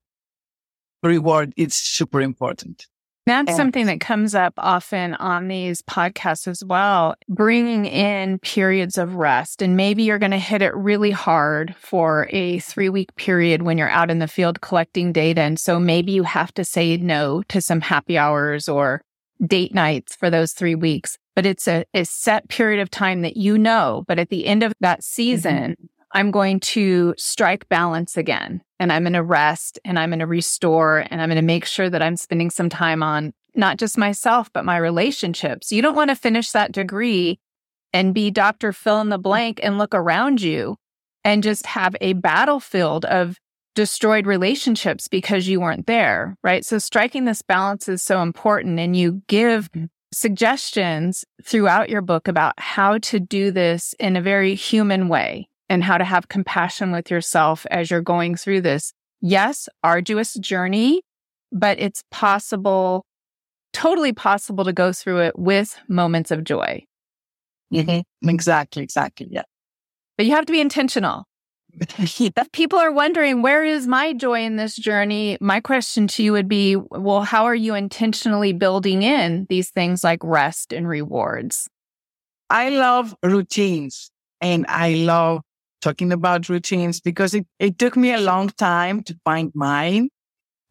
reward 1.03 1.53
is 1.57 1.75
super 1.75 2.21
important. 2.21 2.87
That's 3.27 3.49
and 3.49 3.57
something 3.57 3.87
that 3.87 4.01
comes 4.01 4.35
up 4.35 4.53
often 4.59 5.15
on 5.15 5.49
these 5.49 5.81
podcasts 5.81 6.47
as 6.47 6.63
well, 6.63 7.15
bringing 7.27 7.87
in 7.87 8.39
periods 8.41 8.99
of 8.99 9.15
rest. 9.15 9.63
And 9.63 9.79
maybe 9.79 10.03
you're 10.03 10.19
going 10.19 10.33
to 10.33 10.39
hit 10.39 10.61
it 10.61 10.75
really 10.75 11.11
hard 11.11 11.75
for 11.79 12.29
a 12.31 12.59
three 12.59 12.91
week 12.91 13.15
period 13.17 13.63
when 13.63 13.79
you're 13.79 13.89
out 13.89 14.11
in 14.11 14.19
the 14.19 14.29
field 14.29 14.61
collecting 14.61 15.11
data. 15.11 15.41
And 15.41 15.59
so 15.59 15.81
maybe 15.81 16.13
you 16.13 16.25
have 16.25 16.53
to 16.55 16.65
say 16.65 16.99
no 16.99 17.43
to 17.49 17.63
some 17.63 17.81
happy 17.81 18.19
hours 18.19 18.69
or 18.69 19.01
date 19.45 19.75
nights 19.75 20.15
for 20.15 20.29
those 20.29 20.53
three 20.53 20.75
weeks 20.75 21.17
but 21.35 21.47
it's 21.47 21.67
a, 21.67 21.85
a 21.95 22.05
set 22.05 22.49
period 22.49 22.81
of 22.81 22.91
time 22.91 23.23
that 23.23 23.37
you 23.37 23.59
know. 23.59 24.05
But 24.07 24.19
at 24.19 24.29
the 24.29 24.47
end 24.47 24.63
of 24.63 24.73
that 24.81 25.03
season, 25.03 25.73
mm-hmm. 25.73 25.87
I'm 26.15 26.31
going 26.31 26.61
to 26.61 27.15
strike 27.19 27.69
balance 27.69 28.17
again 28.17 28.63
and 28.79 28.93
I'm 28.93 29.03
going 29.03 29.15
to 29.15 29.23
rest 29.23 29.81
and 29.85 29.99
I'm 29.99 30.11
going 30.11 30.21
to 30.21 30.27
restore 30.27 31.05
and 31.11 31.21
I'm 31.21 31.29
going 31.29 31.37
to 31.37 31.43
make 31.43 31.65
sure 31.65 31.91
that 31.91 32.03
I'm 32.03 32.17
spending 32.17 32.51
some 32.51 32.69
time 32.69 33.03
on 33.03 33.33
not 33.57 33.79
just 33.79 33.99
myself, 33.99 34.49
but 34.53 34.65
my 34.65 34.77
relationships. 34.77 35.73
You 35.73 35.83
don't 35.83 35.97
want 35.97 36.11
to 36.11 36.17
finish 36.17 36.53
that 36.53 36.73
degree 36.73 37.41
and 37.93 38.15
be 38.15 38.31
Dr. 38.31 38.73
Fill 38.73 39.01
in 39.01 39.09
the 39.09 39.19
blank 39.19 39.59
and 39.63 39.77
look 39.77 39.93
around 39.93 40.41
you 40.41 40.77
and 41.25 41.43
just 41.43 41.67
have 41.67 41.97
a 42.01 42.13
battlefield 42.13 43.05
of 43.05 43.37
destroyed 43.75 44.27
relationships 44.27 45.09
because 45.09 45.49
you 45.49 45.61
weren't 45.61 45.89
there, 45.89 46.37
right? 46.45 46.65
So 46.65 46.79
striking 46.79 47.25
this 47.25 47.43
balance 47.43 47.89
is 47.89 48.03
so 48.03 48.23
important 48.23 48.79
and 48.79 48.97
you 48.97 49.23
give 49.27 49.71
mm-hmm 49.73 49.87
suggestions 50.15 51.25
throughout 51.43 51.91
your 51.91 52.01
book 52.01 52.29
about 52.29 52.55
how 52.59 52.99
to 52.99 53.19
do 53.19 53.51
this 53.51 53.95
in 53.99 54.17
a 54.17 54.23
very 54.23 54.55
human 54.55 55.09
way 55.09 55.49
and 55.75 55.83
how 55.83 55.99
to 55.99 56.05
have 56.05 56.29
compassion 56.29 56.93
with 56.93 57.11
yourself 57.11 57.67
as 57.71 57.91
you're 57.91 58.01
going 58.01 58.37
through 58.37 58.61
this. 58.61 58.93
Yes, 59.21 59.69
arduous 59.83 60.35
journey, 60.35 61.03
but 61.51 61.79
it's 61.81 62.05
possible, 62.11 63.05
totally 63.73 64.13
possible 64.13 64.65
to 64.65 64.73
go 64.73 64.93
through 64.93 65.21
it 65.21 65.39
with 65.39 65.77
moments 65.89 66.31
of 66.31 66.45
joy. 66.45 66.85
Mm-hmm. 67.73 68.29
Exactly, 68.29 68.83
exactly. 68.83 69.27
Yeah. 69.31 69.43
But 70.17 70.27
you 70.27 70.33
have 70.33 70.47
to 70.47 70.53
be 70.53 70.61
intentional. 70.61 71.25
if 71.99 72.53
people 72.53 72.79
are 72.79 72.93
wondering, 72.93 73.43
where 73.43 73.65
is 73.65 73.89
my 73.89 74.13
joy 74.13 74.45
in 74.45 74.55
this 74.55 74.77
journey? 74.77 75.37
My 75.41 75.59
question 75.59 76.07
to 76.07 76.23
you 76.23 76.31
would 76.31 76.49
be, 76.49 76.77
well, 76.77 77.23
how 77.23 77.47
are 77.47 77.55
you 77.55 77.75
intentionally 77.75 78.53
building 78.53 79.03
in 79.03 79.47
these 79.49 79.71
things 79.71 80.05
like 80.05 80.21
rest 80.23 80.73
and 80.73 80.87
rewards? 80.87 81.69
I 82.49 82.69
love 82.69 83.17
routines 83.25 84.13
and 84.41 84.67
I 84.69 84.95
love 84.95 85.43
talking 85.85 86.13
about 86.13 86.49
routines 86.49 86.99
because 86.99 87.35
it, 87.35 87.47
it 87.59 87.79
took 87.79 87.95
me 87.95 88.13
a 88.13 88.19
long 88.19 88.49
time 88.49 89.03
to 89.03 89.15
find 89.23 89.53
mine 89.55 90.09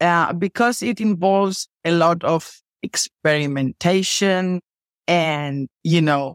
uh, 0.00 0.32
because 0.32 0.82
it 0.82 1.00
involves 1.00 1.68
a 1.84 1.92
lot 1.92 2.24
of 2.24 2.52
experimentation 2.82 4.60
and, 5.06 5.68
you 5.84 6.02
know, 6.02 6.34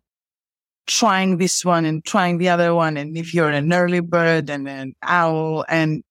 trying 0.88 1.38
this 1.38 1.66
one 1.66 1.84
and 1.84 2.06
trying 2.06 2.38
the 2.38 2.48
other 2.48 2.74
one. 2.74 2.96
And 2.96 3.18
if 3.18 3.34
you're 3.34 3.50
an 3.50 3.74
early 3.74 4.00
bird 4.00 4.50
and 4.50 4.68
an 4.70 4.94
owl 5.04 5.66
and 5.68 6.02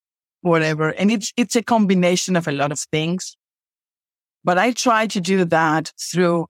whatever. 0.43 0.91
And 0.91 1.11
it's, 1.11 1.33
it's 1.39 1.57
a 1.57 1.63
combination 1.63 2.37
of 2.37 2.47
a 2.47 2.53
lot 2.53 2.71
of 2.71 2.81
things. 2.93 3.35
But 4.45 4.59
I 4.59 4.73
try 4.73 5.07
to 5.07 5.21
do 5.23 5.47
that 5.47 5.93
through 5.99 6.47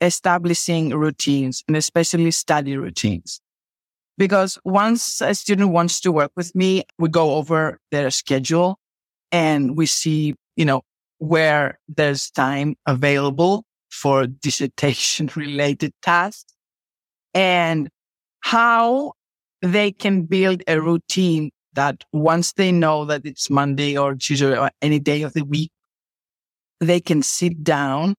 establishing 0.00 0.90
routines 0.90 1.62
and 1.68 1.76
especially 1.76 2.32
study 2.32 2.76
routines. 2.76 3.40
Because 4.18 4.58
once 4.64 5.22
a 5.22 5.34
student 5.34 5.70
wants 5.70 6.00
to 6.00 6.12
work 6.12 6.32
with 6.36 6.54
me, 6.54 6.82
we 6.98 7.08
go 7.08 7.36
over 7.36 7.78
their 7.90 8.10
schedule 8.10 8.78
and 9.32 9.76
we 9.76 9.86
see, 9.86 10.34
you 10.56 10.64
know, 10.64 10.82
where 11.18 11.78
there's 11.88 12.30
time 12.30 12.74
available 12.84 13.64
for 13.90 14.26
dissertation 14.42 15.30
related 15.34 15.92
tasks 16.02 16.52
and 17.32 17.88
how 18.40 19.12
they 19.62 19.92
can 19.92 20.22
build 20.22 20.62
a 20.66 20.80
routine 20.80 21.50
that 21.74 22.04
once 22.12 22.54
they 22.54 22.72
know 22.72 23.04
that 23.04 23.24
it's 23.24 23.48
Monday 23.48 23.96
or 23.96 24.14
Tuesday 24.14 24.58
or 24.58 24.70
any 24.82 24.98
day 24.98 25.22
of 25.22 25.32
the 25.32 25.44
week, 25.44 25.70
they 26.80 27.00
can 27.00 27.22
sit 27.22 27.62
down, 27.62 28.14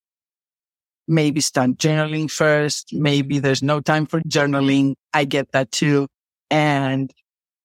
maybe 1.10 1.42
start 1.42 1.72
journaling 1.72 2.30
first. 2.30 2.94
Maybe 2.94 3.40
there's 3.40 3.64
no 3.64 3.82
time 3.82 4.06
for 4.06 4.22
journaling. 4.22 4.94
I 5.14 5.26
get 5.26 5.52
that 5.52 5.72
too. 5.72 6.08
And 6.52 7.12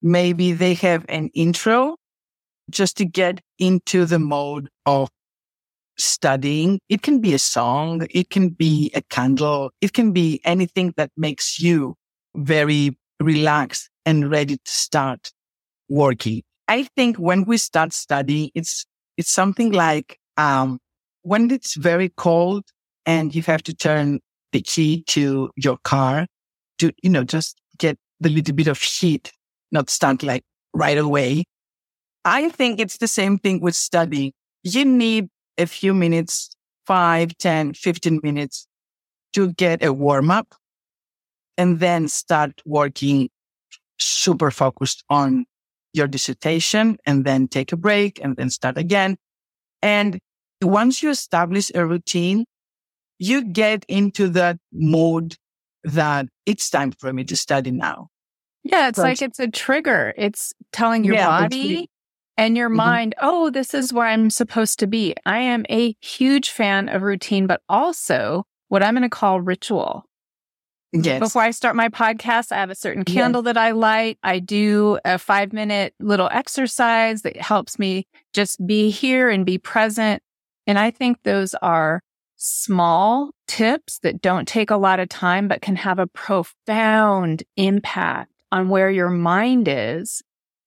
maybe 0.03 0.53
they 0.53 0.75
have 0.75 1.05
an 1.09 1.29
intro 1.35 1.97
just 2.71 2.97
to 2.97 3.05
get 3.05 3.41
into 3.59 4.07
the 4.07 4.19
mode 4.19 4.71
of 4.87 5.11
studying. 5.99 6.81
It 6.89 7.03
can 7.03 7.21
be 7.21 7.35
a 7.35 7.39
song. 7.39 8.07
It 8.11 8.31
can 8.31 8.49
be 8.49 8.91
a 8.95 9.03
candle. 9.03 9.71
It 9.81 9.93
can 9.93 10.13
be 10.13 10.41
anything 10.45 10.95
that 10.97 11.11
makes 11.17 11.61
you 11.61 11.95
very 12.35 12.97
relaxed 13.21 13.91
and 14.07 14.31
ready 14.31 14.57
to 14.57 14.71
start 14.71 15.33
working. 15.89 16.43
I 16.67 16.85
think 16.97 17.17
when 17.19 17.45
we 17.45 17.59
start 17.59 17.93
studying, 17.93 18.51
it's, 18.55 18.87
it's 19.19 19.31
something 19.31 19.73
like, 19.73 20.19
um, 20.39 20.79
when 21.23 21.51
it's 21.51 21.75
very 21.75 22.09
cold 22.17 22.65
and 23.07 23.35
you 23.35 23.43
have 23.43 23.62
to 23.64 23.75
turn 23.75 24.21
the 24.53 24.61
key 24.61 25.03
to 25.09 25.51
your 25.57 25.79
car 25.85 26.27
to, 26.79 26.93
you 27.03 27.11
know, 27.11 27.25
just 27.25 27.61
get 27.79 27.99
the 28.21 28.29
little 28.29 28.55
bit 28.55 28.69
of 28.69 28.81
heat, 28.81 29.33
not 29.73 29.90
start 29.90 30.23
like 30.23 30.43
right 30.73 30.99
away. 30.99 31.45
I 32.25 32.49
think 32.49 32.81
it's 32.81 32.99
the 32.99 33.09
same 33.09 33.38
thing 33.38 33.61
with 33.61 33.75
studying. 33.75 34.33
You 34.62 34.85
need 34.85 35.29
a 35.59 35.67
few 35.67 35.93
minutes, 35.93 36.51
five, 36.87 37.37
10, 37.38 37.75
15 37.75 38.21
minutes 38.23 38.67
to 39.35 39.53
get 39.53 39.85
a 39.85 39.93
warm 39.93 40.31
up 40.31 40.55
and 41.59 41.81
then 41.81 42.09
start 42.09 42.62
working 42.64 43.29
super 43.99 44.51
focused 44.51 45.05
on 45.09 45.45
your 45.93 46.07
dissertation 46.07 46.97
and 47.07 47.25
then 47.25 47.47
take 47.49 47.73
a 47.73 47.77
break 47.77 48.21
and 48.23 48.37
then 48.37 48.51
start 48.51 48.77
again. 48.77 49.17
And 49.83 50.19
once 50.62 51.03
you 51.03 51.11
establish 51.11 51.71
a 51.75 51.87
routine, 51.87 52.45
you 53.18 53.44
get 53.44 53.85
into 53.88 54.29
that 54.31 54.59
mode 54.72 55.37
that 55.85 56.27
it's 56.46 56.70
time 56.70 56.92
for 56.92 57.12
me 57.12 57.24
to 57.24 57.37
study 57.37 57.70
now. 57.70 58.09
Yeah, 58.62 58.88
it's 58.88 58.96
but, 58.96 59.03
like 59.03 59.22
it's 59.22 59.38
a 59.38 59.48
trigger. 59.48 60.14
It's 60.16 60.55
telling 60.72 61.05
your 61.05 61.16
yeah, 61.16 61.27
body 61.27 61.90
and 62.37 62.57
your 62.57 62.68
mm-hmm. 62.68 62.77
mind, 62.77 63.14
oh, 63.20 63.50
this 63.50 63.74
is 63.74 63.92
where 63.92 64.07
I'm 64.07 64.31
supposed 64.31 64.79
to 64.79 64.87
be. 64.87 65.14
I 65.27 65.38
am 65.38 65.64
a 65.70 65.94
huge 66.00 66.50
fan 66.50 66.88
of 66.88 67.03
routine, 67.03 67.46
but 67.46 67.61
also 67.68 68.46
what 68.68 68.83
I'm 68.83 68.94
going 68.94 69.03
to 69.03 69.09
call 69.09 69.40
ritual. 69.40 70.05
Yes. 70.92 71.18
Before 71.18 71.42
I 71.42 71.50
start 71.50 71.74
my 71.74 71.88
podcast, 71.88 72.53
I 72.53 72.57
have 72.57 72.70
a 72.70 72.74
certain 72.77 73.05
candle 73.05 73.42
yes. 73.42 73.46
that 73.46 73.57
I 73.57 73.72
light. 73.72 74.16
I 74.22 74.38
do 74.38 74.98
a 75.05 75.18
five 75.18 75.53
minute 75.53 75.92
little 75.98 76.29
exercise 76.31 77.22
that 77.22 77.37
helps 77.37 77.81
me 77.81 78.07
just 78.33 78.64
be 78.64 78.90
here 78.90 79.29
and 79.29 79.44
be 79.44 79.59
present. 79.59 80.22
And 80.68 80.79
I 80.79 80.92
think 80.92 81.18
those 81.24 81.55
are 81.55 82.00
small 82.37 83.31
tips 83.47 83.99
that 84.01 84.20
don't 84.20 84.49
take 84.49 84.70
a 84.70 84.77
lot 84.77 85.01
of 85.01 85.09
time, 85.09 85.49
but 85.49 85.62
can 85.62 85.77
have 85.77 85.99
a 85.99 86.07
profound 86.07 87.42
impact 87.57 88.33
on 88.53 88.68
where 88.68 88.90
your 88.90 89.11
mind 89.11 89.66
is 89.68 90.23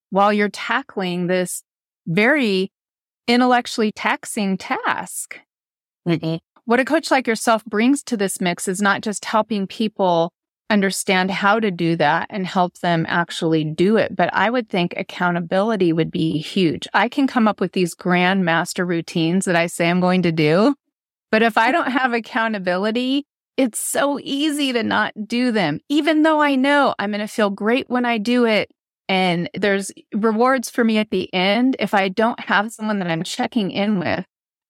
while 0.09 0.31
you're 0.31 0.49
tackling 0.49 1.27
this 1.27 1.63
very 2.05 2.71
intellectually 3.27 3.91
taxing 3.91 4.57
task. 4.57 5.39
Mm-hmm. 6.07 6.37
What 6.65 6.79
a 6.79 6.85
coach 6.85 7.11
like 7.11 7.27
yourself 7.27 7.63
brings 7.65 8.03
to 8.03 8.17
this 8.17 8.41
mix 8.41 8.67
is 8.67 8.81
not 8.81 9.01
just 9.01 9.25
helping 9.25 9.67
people 9.67 10.31
understand 10.69 11.31
how 11.31 11.59
to 11.59 11.71
do 11.71 11.95
that 11.95 12.27
and 12.29 12.45
help 12.45 12.77
them 12.79 13.05
actually 13.07 13.63
do 13.63 13.95
it. 13.95 14.15
But 14.15 14.29
I 14.33 14.49
would 14.49 14.69
think 14.69 14.93
accountability 14.97 15.93
would 15.93 16.11
be 16.11 16.39
huge. 16.39 16.87
I 16.93 17.07
can 17.07 17.27
come 17.27 17.47
up 17.47 17.61
with 17.61 17.71
these 17.71 17.93
grand 17.93 18.43
master 18.43 18.85
routines 18.85 19.45
that 19.45 19.55
I 19.55 19.67
say 19.67 19.89
I'm 19.89 20.01
going 20.01 20.23
to 20.23 20.31
do. 20.31 20.75
But 21.31 21.41
if 21.41 21.57
I 21.57 21.71
don't 21.71 21.91
have 21.91 22.13
accountability, 22.13 23.25
it's 23.57 23.79
so 23.79 24.19
easy 24.21 24.71
to 24.73 24.83
not 24.83 25.13
do 25.27 25.51
them, 25.51 25.79
even 25.89 26.21
though 26.21 26.41
I 26.41 26.55
know 26.55 26.93
I'm 26.99 27.11
going 27.11 27.19
to 27.21 27.27
feel 27.27 27.49
great 27.49 27.89
when 27.89 28.05
I 28.05 28.17
do 28.17 28.45
it. 28.45 28.69
And 29.09 29.49
there's 29.53 29.91
rewards 30.13 30.69
for 30.69 30.83
me 30.83 30.97
at 30.97 31.09
the 31.09 31.33
end. 31.33 31.75
If 31.79 31.93
I 31.93 32.09
don't 32.09 32.39
have 32.41 32.71
someone 32.71 32.99
that 32.99 33.07
I'm 33.07 33.23
checking 33.23 33.71
in 33.71 33.99
with, 33.99 34.25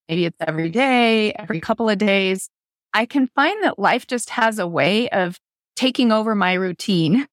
maybe 0.07 0.25
it's 0.25 0.37
every 0.39 0.69
day, 0.69 1.33
every 1.33 1.59
couple 1.59 1.89
of 1.89 1.97
days, 1.97 2.49
I 2.93 3.05
can 3.05 3.27
find 3.27 3.63
that 3.63 3.77
life 3.77 4.07
just 4.07 4.29
has 4.31 4.59
a 4.59 4.67
way 4.67 5.09
of 5.09 5.37
taking 5.75 6.11
over 6.11 6.35
my 6.35 6.53
routine. 6.53 7.27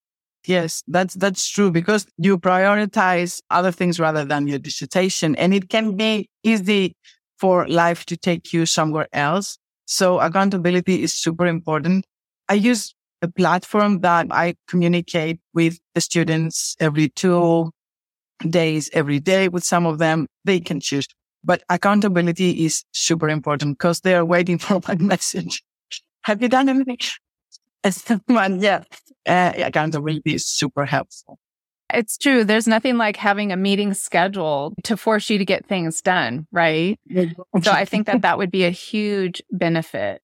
Yes, 0.45 0.83
that's 0.87 1.15
that's 1.15 1.49
true 1.49 1.71
because 1.71 2.05
you 2.17 2.37
prioritize 2.37 3.41
other 3.49 3.71
things 3.71 3.99
rather 3.99 4.23
than 4.25 4.47
your 4.47 4.59
dissertation 4.59 5.35
and 5.37 5.53
it 5.53 5.69
can 5.69 5.95
be 5.95 6.29
easy 6.43 6.95
for 7.37 7.67
life 7.67 8.05
to 8.05 8.17
take 8.17 8.53
you 8.53 8.65
somewhere 8.65 9.07
else. 9.13 9.57
So 9.85 10.19
accountability 10.19 11.03
is 11.03 11.13
super 11.13 11.45
important. 11.45 12.05
I 12.49 12.55
use 12.55 12.95
a 13.21 13.27
platform 13.27 14.01
that 14.01 14.27
I 14.31 14.55
communicate 14.67 15.39
with 15.53 15.79
the 15.93 16.01
students 16.01 16.75
every 16.79 17.09
two 17.09 17.71
days, 18.49 18.89
every 18.93 19.19
day 19.19 19.47
with 19.47 19.63
some 19.63 19.85
of 19.85 19.97
them. 19.97 20.27
They 20.43 20.59
can 20.59 20.79
choose, 20.79 21.07
but 21.43 21.63
accountability 21.69 22.65
is 22.65 22.83
super 22.91 23.29
important 23.29 23.77
because 23.77 24.01
they 24.01 24.15
are 24.15 24.25
waiting 24.25 24.57
for 24.65 24.79
my 24.87 24.95
message. 24.95 25.63
Have 26.23 26.41
you 26.41 26.49
done 26.49 26.69
anything? 26.69 26.97
As 27.83 27.97
someone, 27.97 28.61
yeah, 28.61 28.83
uh, 29.27 29.53
accountability 29.57 30.33
is 30.33 30.47
super 30.47 30.85
helpful. 30.85 31.37
It's 31.95 32.17
true. 32.17 32.43
There's 32.43 32.67
nothing 32.67 32.97
like 32.97 33.15
having 33.15 33.51
a 33.51 33.57
meeting 33.57 33.93
scheduled 33.93 34.75
to 34.83 34.97
force 34.97 35.29
you 35.29 35.37
to 35.37 35.45
get 35.45 35.65
things 35.65 36.01
done, 36.01 36.47
right? 36.51 36.99
so 37.63 37.71
I 37.71 37.85
think 37.85 38.07
that 38.07 38.21
that 38.21 38.37
would 38.37 38.51
be 38.51 38.65
a 38.65 38.69
huge 38.69 39.41
benefit. 39.51 40.21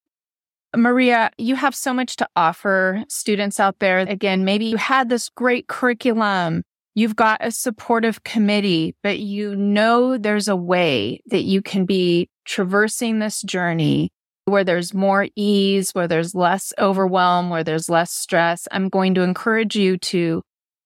Maria, 0.76 1.32
you 1.38 1.56
have 1.56 1.76
so 1.76 1.94
much 1.94 2.16
to 2.18 2.28
offer 2.36 3.04
students 3.10 3.60
out 3.60 3.80
there. 3.80 4.00
Again, 4.00 4.46
maybe 4.46 4.66
you 4.66 4.78
had 4.78 5.10
this 5.10 5.30
great 5.30 5.68
curriculum. 5.68 6.64
You've 6.96 7.16
got 7.16 7.46
a 7.46 7.52
supportive 7.52 8.24
committee, 8.24 8.96
but 9.04 9.20
you 9.20 9.56
know 9.56 10.18
there's 10.18 10.48
a 10.48 10.56
way 10.56 11.22
that 11.28 11.44
you 11.44 11.62
can 11.62 11.86
be 11.86 12.30
traversing 12.46 13.20
this 13.20 13.42
journey 13.42 14.12
where 14.46 14.64
there's 14.64 14.94
more 14.94 15.28
ease, 15.36 15.92
where 15.92 16.08
there's 16.08 16.36
less 16.36 16.74
overwhelm, 16.80 17.50
where 17.50 17.64
there's 17.64 17.90
less 17.90 18.12
stress. 18.12 18.68
I'm 18.72 18.90
going 18.90 19.14
to 19.16 19.22
encourage 19.22 19.76
you 19.76 19.98
to 19.98 20.42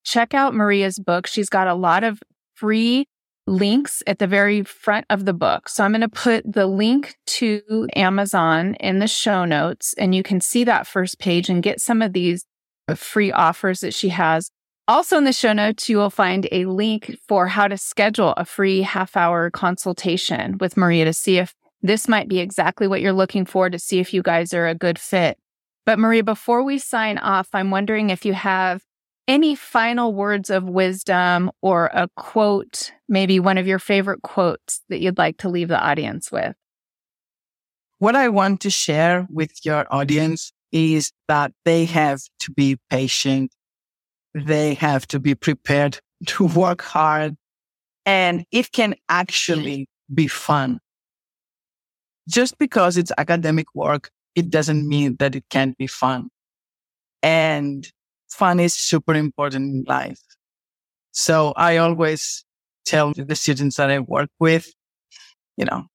check 0.06 0.34
out 0.34 0.54
Maria's 0.54 1.00
book. 1.00 1.28
She's 1.28 1.50
got 1.50 1.68
a 1.68 1.74
lot 1.74 2.04
of 2.04 2.22
free 2.54 3.08
links 3.48 4.02
at 4.08 4.20
the 4.20 4.28
very 4.28 4.64
front 4.64 5.06
of 5.10 5.26
the 5.26 5.34
book. 5.34 5.70
So 5.70 5.84
I'm 5.84 5.92
going 5.92 6.02
to 6.02 6.10
put 6.10 6.52
the 6.52 6.66
link 6.66 7.16
to 7.28 7.88
Amazon 7.96 8.76
in 8.76 9.00
the 9.00 9.08
show 9.08 9.46
notes 9.46 9.94
and 9.98 10.16
you 10.16 10.24
can 10.24 10.42
see 10.42 10.64
that 10.64 10.88
first 10.88 11.20
page 11.20 11.50
and 11.50 11.62
get 11.62 11.80
some 11.80 12.02
of 12.02 12.14
these 12.14 12.46
uh, 12.88 12.96
free 12.96 13.32
offers 13.32 13.82
that 13.82 13.94
she 13.94 14.10
has. 14.10 14.50
Also 14.88 15.18
in 15.18 15.26
the 15.26 15.34
show 15.34 15.54
notes, 15.54 15.90
you 15.90 15.98
will 15.98 16.10
find 16.10 16.48
a 16.52 16.66
link 16.66 17.18
for 17.28 17.48
how 17.48 17.68
to 17.68 17.78
schedule 17.78 18.34
a 18.38 18.46
free 18.46 18.82
half 18.82 19.18
hour 19.18 19.50
consultation 19.50 20.58
with 20.60 20.78
Maria 20.78 21.06
to 21.06 21.14
see 21.14 21.38
if 21.38 21.54
this 21.82 22.08
might 22.08 22.28
be 22.28 22.40
exactly 22.40 22.88
what 22.88 23.02
you're 23.02 23.14
looking 23.14 23.46
for 23.46 23.70
to 23.70 23.78
see 23.78 24.00
if 24.00 24.14
you 24.14 24.24
guys 24.24 24.54
are 24.54 24.68
a 24.68 24.76
good 24.76 24.98
fit. 24.98 25.38
But 25.86 26.00
Maria, 26.00 26.24
before 26.24 26.64
we 26.64 26.80
sign 26.80 27.20
off, 27.20 27.50
I'm 27.54 27.70
wondering 27.70 28.10
if 28.10 28.26
you 28.26 28.34
have 28.34 28.82
any 29.28 29.56
final 29.56 30.14
words 30.14 30.50
of 30.50 30.64
wisdom 30.64 31.52
or 31.62 31.88
a 31.94 32.08
quote, 32.16 32.92
maybe 33.10 33.40
one 33.40 33.58
of 33.58 33.68
your 33.68 33.80
favorite 33.80 34.22
quotes 34.22 34.82
that 34.90 35.00
you'd 35.02 35.18
like 35.18 35.38
to 35.38 35.50
leave 35.50 35.68
the 35.68 35.80
audience 35.80 36.32
with? 36.32 36.56
What 38.00 38.16
I 38.16 38.30
want 38.30 38.62
to 38.62 38.70
share 38.70 39.28
with 39.30 39.66
your 39.66 39.86
audience 39.90 40.52
is 40.72 41.12
that 41.28 41.54
they 41.64 41.86
have 41.86 42.22
to 42.40 42.52
be 42.52 42.78
patient. 42.90 43.52
They 44.34 44.74
have 44.76 45.08
to 45.08 45.20
be 45.20 45.34
prepared 45.34 46.00
to 46.28 46.46
work 46.46 46.82
hard 46.82 47.36
and 48.06 48.46
it 48.52 48.72
can 48.72 48.96
actually 49.10 49.88
be 50.14 50.28
fun. 50.28 50.80
Just 52.30 52.58
because 52.58 52.98
it's 52.98 53.12
academic 53.18 53.68
work, 53.74 54.10
it 54.36 54.50
doesn't 54.50 54.88
mean 54.88 55.16
that 55.20 55.36
it 55.36 55.46
can't 55.50 55.78
be 55.78 55.88
fun. 55.88 56.30
And 57.24 57.88
fun 58.30 58.60
is 58.60 58.74
super 58.74 59.14
important 59.14 59.66
in 59.74 59.84
life. 59.88 60.22
So 61.12 61.54
I 61.56 61.78
always 61.78 62.44
tell 62.86 63.14
the 63.14 63.36
students 63.36 63.78
that 63.78 63.90
I 63.90 64.00
work 64.00 64.30
with, 64.40 64.72
you 65.58 65.66
know, 65.66 65.86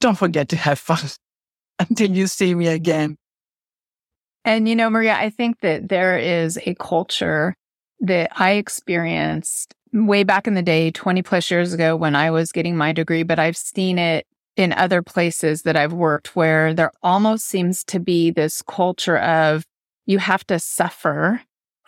don't 0.00 0.18
forget 0.18 0.48
to 0.50 0.56
have 0.56 0.78
fun 0.78 0.98
until 1.78 2.10
you 2.10 2.26
see 2.26 2.54
me 2.54 2.68
again. 2.68 3.16
And, 4.44 4.68
you 4.68 4.74
know, 4.74 4.90
Maria, 4.90 5.14
I 5.14 5.30
think 5.30 5.60
that 5.60 5.88
there 5.88 6.18
is 6.18 6.58
a 6.66 6.74
culture 6.74 7.54
that 8.00 8.30
I 8.34 8.52
experienced 8.52 9.74
way 9.92 10.24
back 10.24 10.46
in 10.46 10.54
the 10.54 10.62
day, 10.62 10.90
20 10.90 11.22
plus 11.22 11.50
years 11.50 11.72
ago 11.72 11.94
when 11.94 12.16
I 12.16 12.30
was 12.30 12.50
getting 12.50 12.76
my 12.76 12.92
degree, 12.92 13.22
but 13.22 13.38
I've 13.38 13.56
seen 13.56 13.98
it 13.98 14.26
in 14.56 14.72
other 14.72 15.02
places 15.02 15.62
that 15.62 15.76
I've 15.76 15.92
worked 15.92 16.34
where 16.34 16.74
there 16.74 16.92
almost 17.02 17.46
seems 17.46 17.84
to 17.84 18.00
be 18.00 18.30
this 18.30 18.62
culture 18.62 19.18
of 19.18 19.64
you 20.06 20.18
have 20.18 20.46
to 20.48 20.58
suffer 20.58 21.40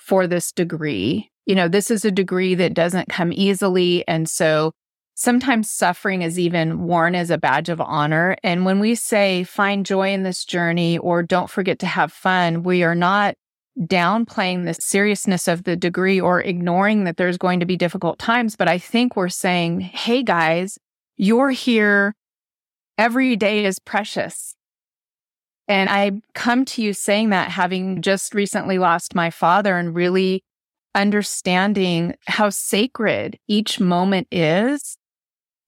for 0.04 0.26
this 0.26 0.52
degree. 0.52 1.30
You 1.46 1.54
know, 1.54 1.66
this 1.66 1.90
is 1.90 2.04
a 2.04 2.10
degree 2.10 2.54
that 2.56 2.74
doesn't 2.74 3.08
come 3.08 3.32
easily. 3.32 4.06
And 4.06 4.28
so 4.28 4.72
sometimes 5.14 5.70
suffering 5.70 6.20
is 6.20 6.38
even 6.38 6.82
worn 6.82 7.14
as 7.14 7.30
a 7.30 7.38
badge 7.38 7.70
of 7.70 7.80
honor. 7.80 8.36
And 8.42 8.66
when 8.66 8.80
we 8.80 8.96
say 8.96 9.44
find 9.44 9.86
joy 9.86 10.12
in 10.12 10.22
this 10.22 10.44
journey 10.44 10.98
or 10.98 11.22
don't 11.22 11.48
forget 11.48 11.78
to 11.78 11.86
have 11.86 12.12
fun, 12.12 12.62
we 12.64 12.82
are 12.82 12.94
not 12.94 13.34
downplaying 13.80 14.66
the 14.66 14.74
seriousness 14.74 15.48
of 15.48 15.64
the 15.64 15.74
degree 15.74 16.20
or 16.20 16.40
ignoring 16.42 17.04
that 17.04 17.16
there's 17.16 17.38
going 17.38 17.60
to 17.60 17.66
be 17.66 17.76
difficult 17.76 18.18
times. 18.18 18.56
But 18.56 18.68
I 18.68 18.76
think 18.76 19.16
we're 19.16 19.28
saying, 19.30 19.80
hey 19.80 20.22
guys, 20.22 20.78
you're 21.16 21.50
here 21.50 22.14
every 22.98 23.36
day 23.36 23.64
is 23.64 23.78
precious. 23.78 24.54
And 25.66 25.88
I 25.88 26.12
come 26.34 26.64
to 26.66 26.82
you 26.82 26.92
saying 26.92 27.30
that 27.30 27.50
having 27.50 28.02
just 28.02 28.34
recently 28.34 28.78
lost 28.78 29.14
my 29.14 29.30
father 29.30 29.78
and 29.78 29.94
really 29.94 30.44
understanding 30.94 32.14
how 32.26 32.50
sacred 32.50 33.38
each 33.48 33.80
moment 33.80 34.28
is 34.30 34.96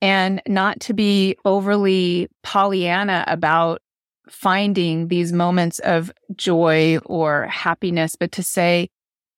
and 0.02 0.42
not 0.46 0.80
to 0.80 0.92
be 0.92 1.36
overly 1.44 2.28
Pollyanna 2.42 3.24
about 3.26 3.80
finding 4.28 5.08
these 5.08 5.32
moments 5.32 5.78
of 5.80 6.12
joy 6.34 6.98
or 7.04 7.46
happiness, 7.46 8.16
but 8.16 8.32
to 8.32 8.42
say, 8.42 8.88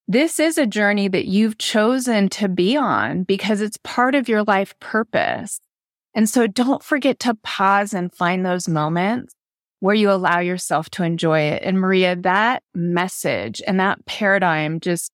this 0.08 0.40
is 0.40 0.56
a 0.56 0.66
journey 0.66 1.08
that 1.08 1.26
you've 1.26 1.58
chosen 1.58 2.28
to 2.30 2.48
be 2.48 2.76
on 2.76 3.24
because 3.24 3.60
it's 3.60 3.78
part 3.84 4.14
of 4.14 4.28
your 4.28 4.42
life 4.42 4.74
purpose. 4.80 5.60
And 6.14 6.28
so 6.28 6.46
don't 6.46 6.82
forget 6.82 7.18
to 7.20 7.34
pause 7.42 7.92
and 7.92 8.12
find 8.12 8.44
those 8.44 8.66
moments 8.66 9.34
where 9.80 9.94
you 9.94 10.10
allow 10.10 10.40
yourself 10.40 10.90
to 10.90 11.04
enjoy 11.04 11.40
it. 11.40 11.62
And 11.62 11.78
Maria, 11.78 12.16
that 12.16 12.62
message 12.74 13.62
and 13.66 13.78
that 13.80 14.04
paradigm 14.06 14.80
just 14.80 15.12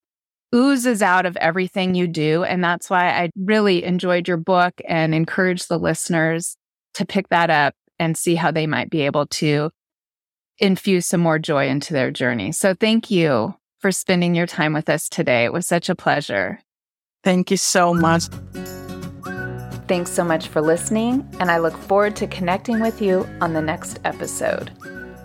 oozes 0.55 1.03
out 1.03 1.27
of 1.27 1.37
everything 1.37 1.95
you 1.95 2.07
do. 2.07 2.45
And 2.45 2.63
that's 2.63 2.89
why 2.89 3.11
I 3.11 3.31
really 3.37 3.85
enjoyed 3.85 4.29
your 4.29 4.37
book 4.37 4.81
and 4.89 5.15
encourage 5.15 5.67
the 5.67 5.79
listeners 5.79 6.57
to 6.95 7.05
pick 7.05 7.29
that 7.29 7.51
up 7.51 7.75
and 7.99 8.17
see 8.17 8.37
how 8.37 8.51
they 8.51 8.67
might 8.67 8.91
be 8.91 9.03
able 9.03 9.27
to 9.27 9.71
infuse 10.59 11.07
some 11.07 11.21
more 11.21 11.39
joy 11.39 11.69
into 11.69 11.93
their 11.93 12.11
journey. 12.11 12.53
So 12.53 12.75
thank 12.75 13.11
you 13.11 13.55
for 13.81 13.91
spending 13.93 14.35
your 14.35 14.47
time 14.47 14.73
with 14.73 14.89
us 14.89 15.09
today. 15.09 15.45
It 15.45 15.53
was 15.53 15.67
such 15.67 15.89
a 15.89 15.95
pleasure. 15.95 16.61
Thank 17.23 17.51
you 17.51 17.57
so 17.57 17.93
much. 17.93 18.25
Thanks 19.87 20.11
so 20.11 20.25
much 20.25 20.49
for 20.49 20.63
listening, 20.63 21.29
and 21.41 21.51
I 21.51 21.59
look 21.59 21.77
forward 21.77 22.17
to 22.17 22.27
connecting 22.27 22.81
with 22.81 23.03
you 23.03 23.29
on 23.43 23.53
the 23.53 23.61
next 23.61 24.01
episode. 24.05 24.71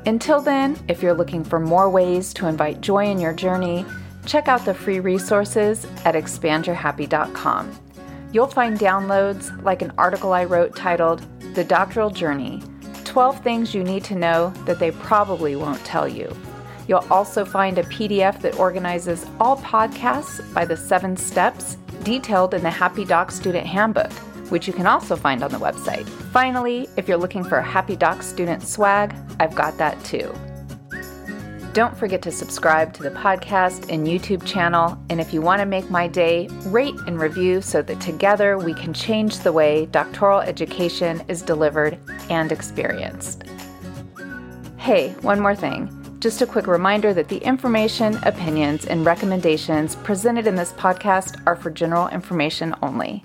Until 0.06 0.41
then, 0.41 0.78
if 0.89 1.02
you're 1.02 1.13
looking 1.13 1.45
for 1.45 1.62
more 1.62 1.89
ways 1.89 2.34
to 2.34 2.48
invite 2.48 2.82
joy 2.82 3.06
in 3.06 3.19
your 3.19 3.32
journey, 3.32 3.86
check 4.26 4.50
out 4.50 4.65
the 4.65 4.74
free 4.74 5.00
resources 5.00 5.86
at 6.04 6.13
expandyourhappy.com. 6.13 7.80
You'll 8.34 8.48
find 8.48 8.78
downloads 8.78 9.63
like 9.63 9.82
an 9.82 9.93
article 9.98 10.34
I 10.34 10.43
wrote 10.43 10.76
titled 10.76 11.26
The 11.56 11.63
Doctoral 11.63 12.10
Journey 12.10 12.62
12 13.06 13.41
Things 13.41 13.74
You 13.74 13.84
Need 13.84 14.04
to 14.06 14.15
Know 14.15 14.50
That 14.65 14.80
They 14.80 14.91
Probably 14.91 15.56
Won't 15.56 15.84
Tell 15.86 16.08
You. 16.08 16.36
You'll 16.89 17.08
also 17.10 17.45
find 17.45 17.78
a 17.78 17.84
PDF 17.84 18.41
that 18.41 18.60
organizes 18.60 19.26
all 19.39 19.58
podcasts 19.58 20.54
by 20.54 20.65
the 20.65 20.76
seven 20.76 21.15
steps 21.15 21.78
detailed 22.04 22.54
in 22.54 22.62
the 22.62 22.69
Happy 22.69 23.06
Doc 23.06 23.32
Student 23.32 23.65
Handbook 23.65 24.12
which 24.49 24.67
you 24.67 24.73
can 24.73 24.88
also 24.88 25.15
find 25.15 25.43
on 25.43 25.51
the 25.51 25.57
website. 25.57 26.07
Finally, 26.31 26.88
if 26.97 27.07
you're 27.07 27.17
looking 27.17 27.43
for 27.43 27.62
Happy 27.62 27.95
Doc 27.95 28.21
student 28.23 28.63
swag, 28.63 29.15
I've 29.39 29.55
got 29.55 29.77
that 29.77 30.03
too. 30.03 30.33
Don't 31.73 31.95
forget 31.95 32.23
to 32.23 32.31
subscribe 32.31 32.93
to 32.93 33.03
the 33.03 33.12
podcast 33.12 33.93
and 33.93 34.07
YouTube 34.07 34.43
channel. 34.43 34.97
And 35.09 35.21
if 35.21 35.33
you 35.33 35.41
want 35.41 35.59
to 35.59 35.67
make 35.67 35.89
my 35.91 36.07
day, 36.07 36.47
rate 36.65 36.95
and 37.05 37.19
review 37.19 37.62
so 37.62 37.83
that 37.83 38.01
together 38.01 38.57
we 38.57 38.73
can 38.73 38.91
change 38.91 39.39
the 39.39 39.53
way 39.53 39.85
doctoral 39.85 40.39
education 40.39 41.23
is 41.27 41.43
delivered 41.43 41.99
and 42.31 42.51
experienced. 42.51 43.43
Hey, 44.77 45.09
one 45.21 45.39
more 45.39 45.55
thing. 45.55 45.95
Just 46.19 46.41
a 46.41 46.47
quick 46.47 46.67
reminder 46.67 47.13
that 47.13 47.29
the 47.29 47.38
information, 47.38 48.17
opinions, 48.23 48.85
and 48.85 49.05
recommendations 49.05 49.95
presented 49.97 50.47
in 50.47 50.55
this 50.55 50.73
podcast 50.73 51.41
are 51.45 51.55
for 51.55 51.69
general 51.69 52.07
information 52.09 52.75
only. 52.81 53.23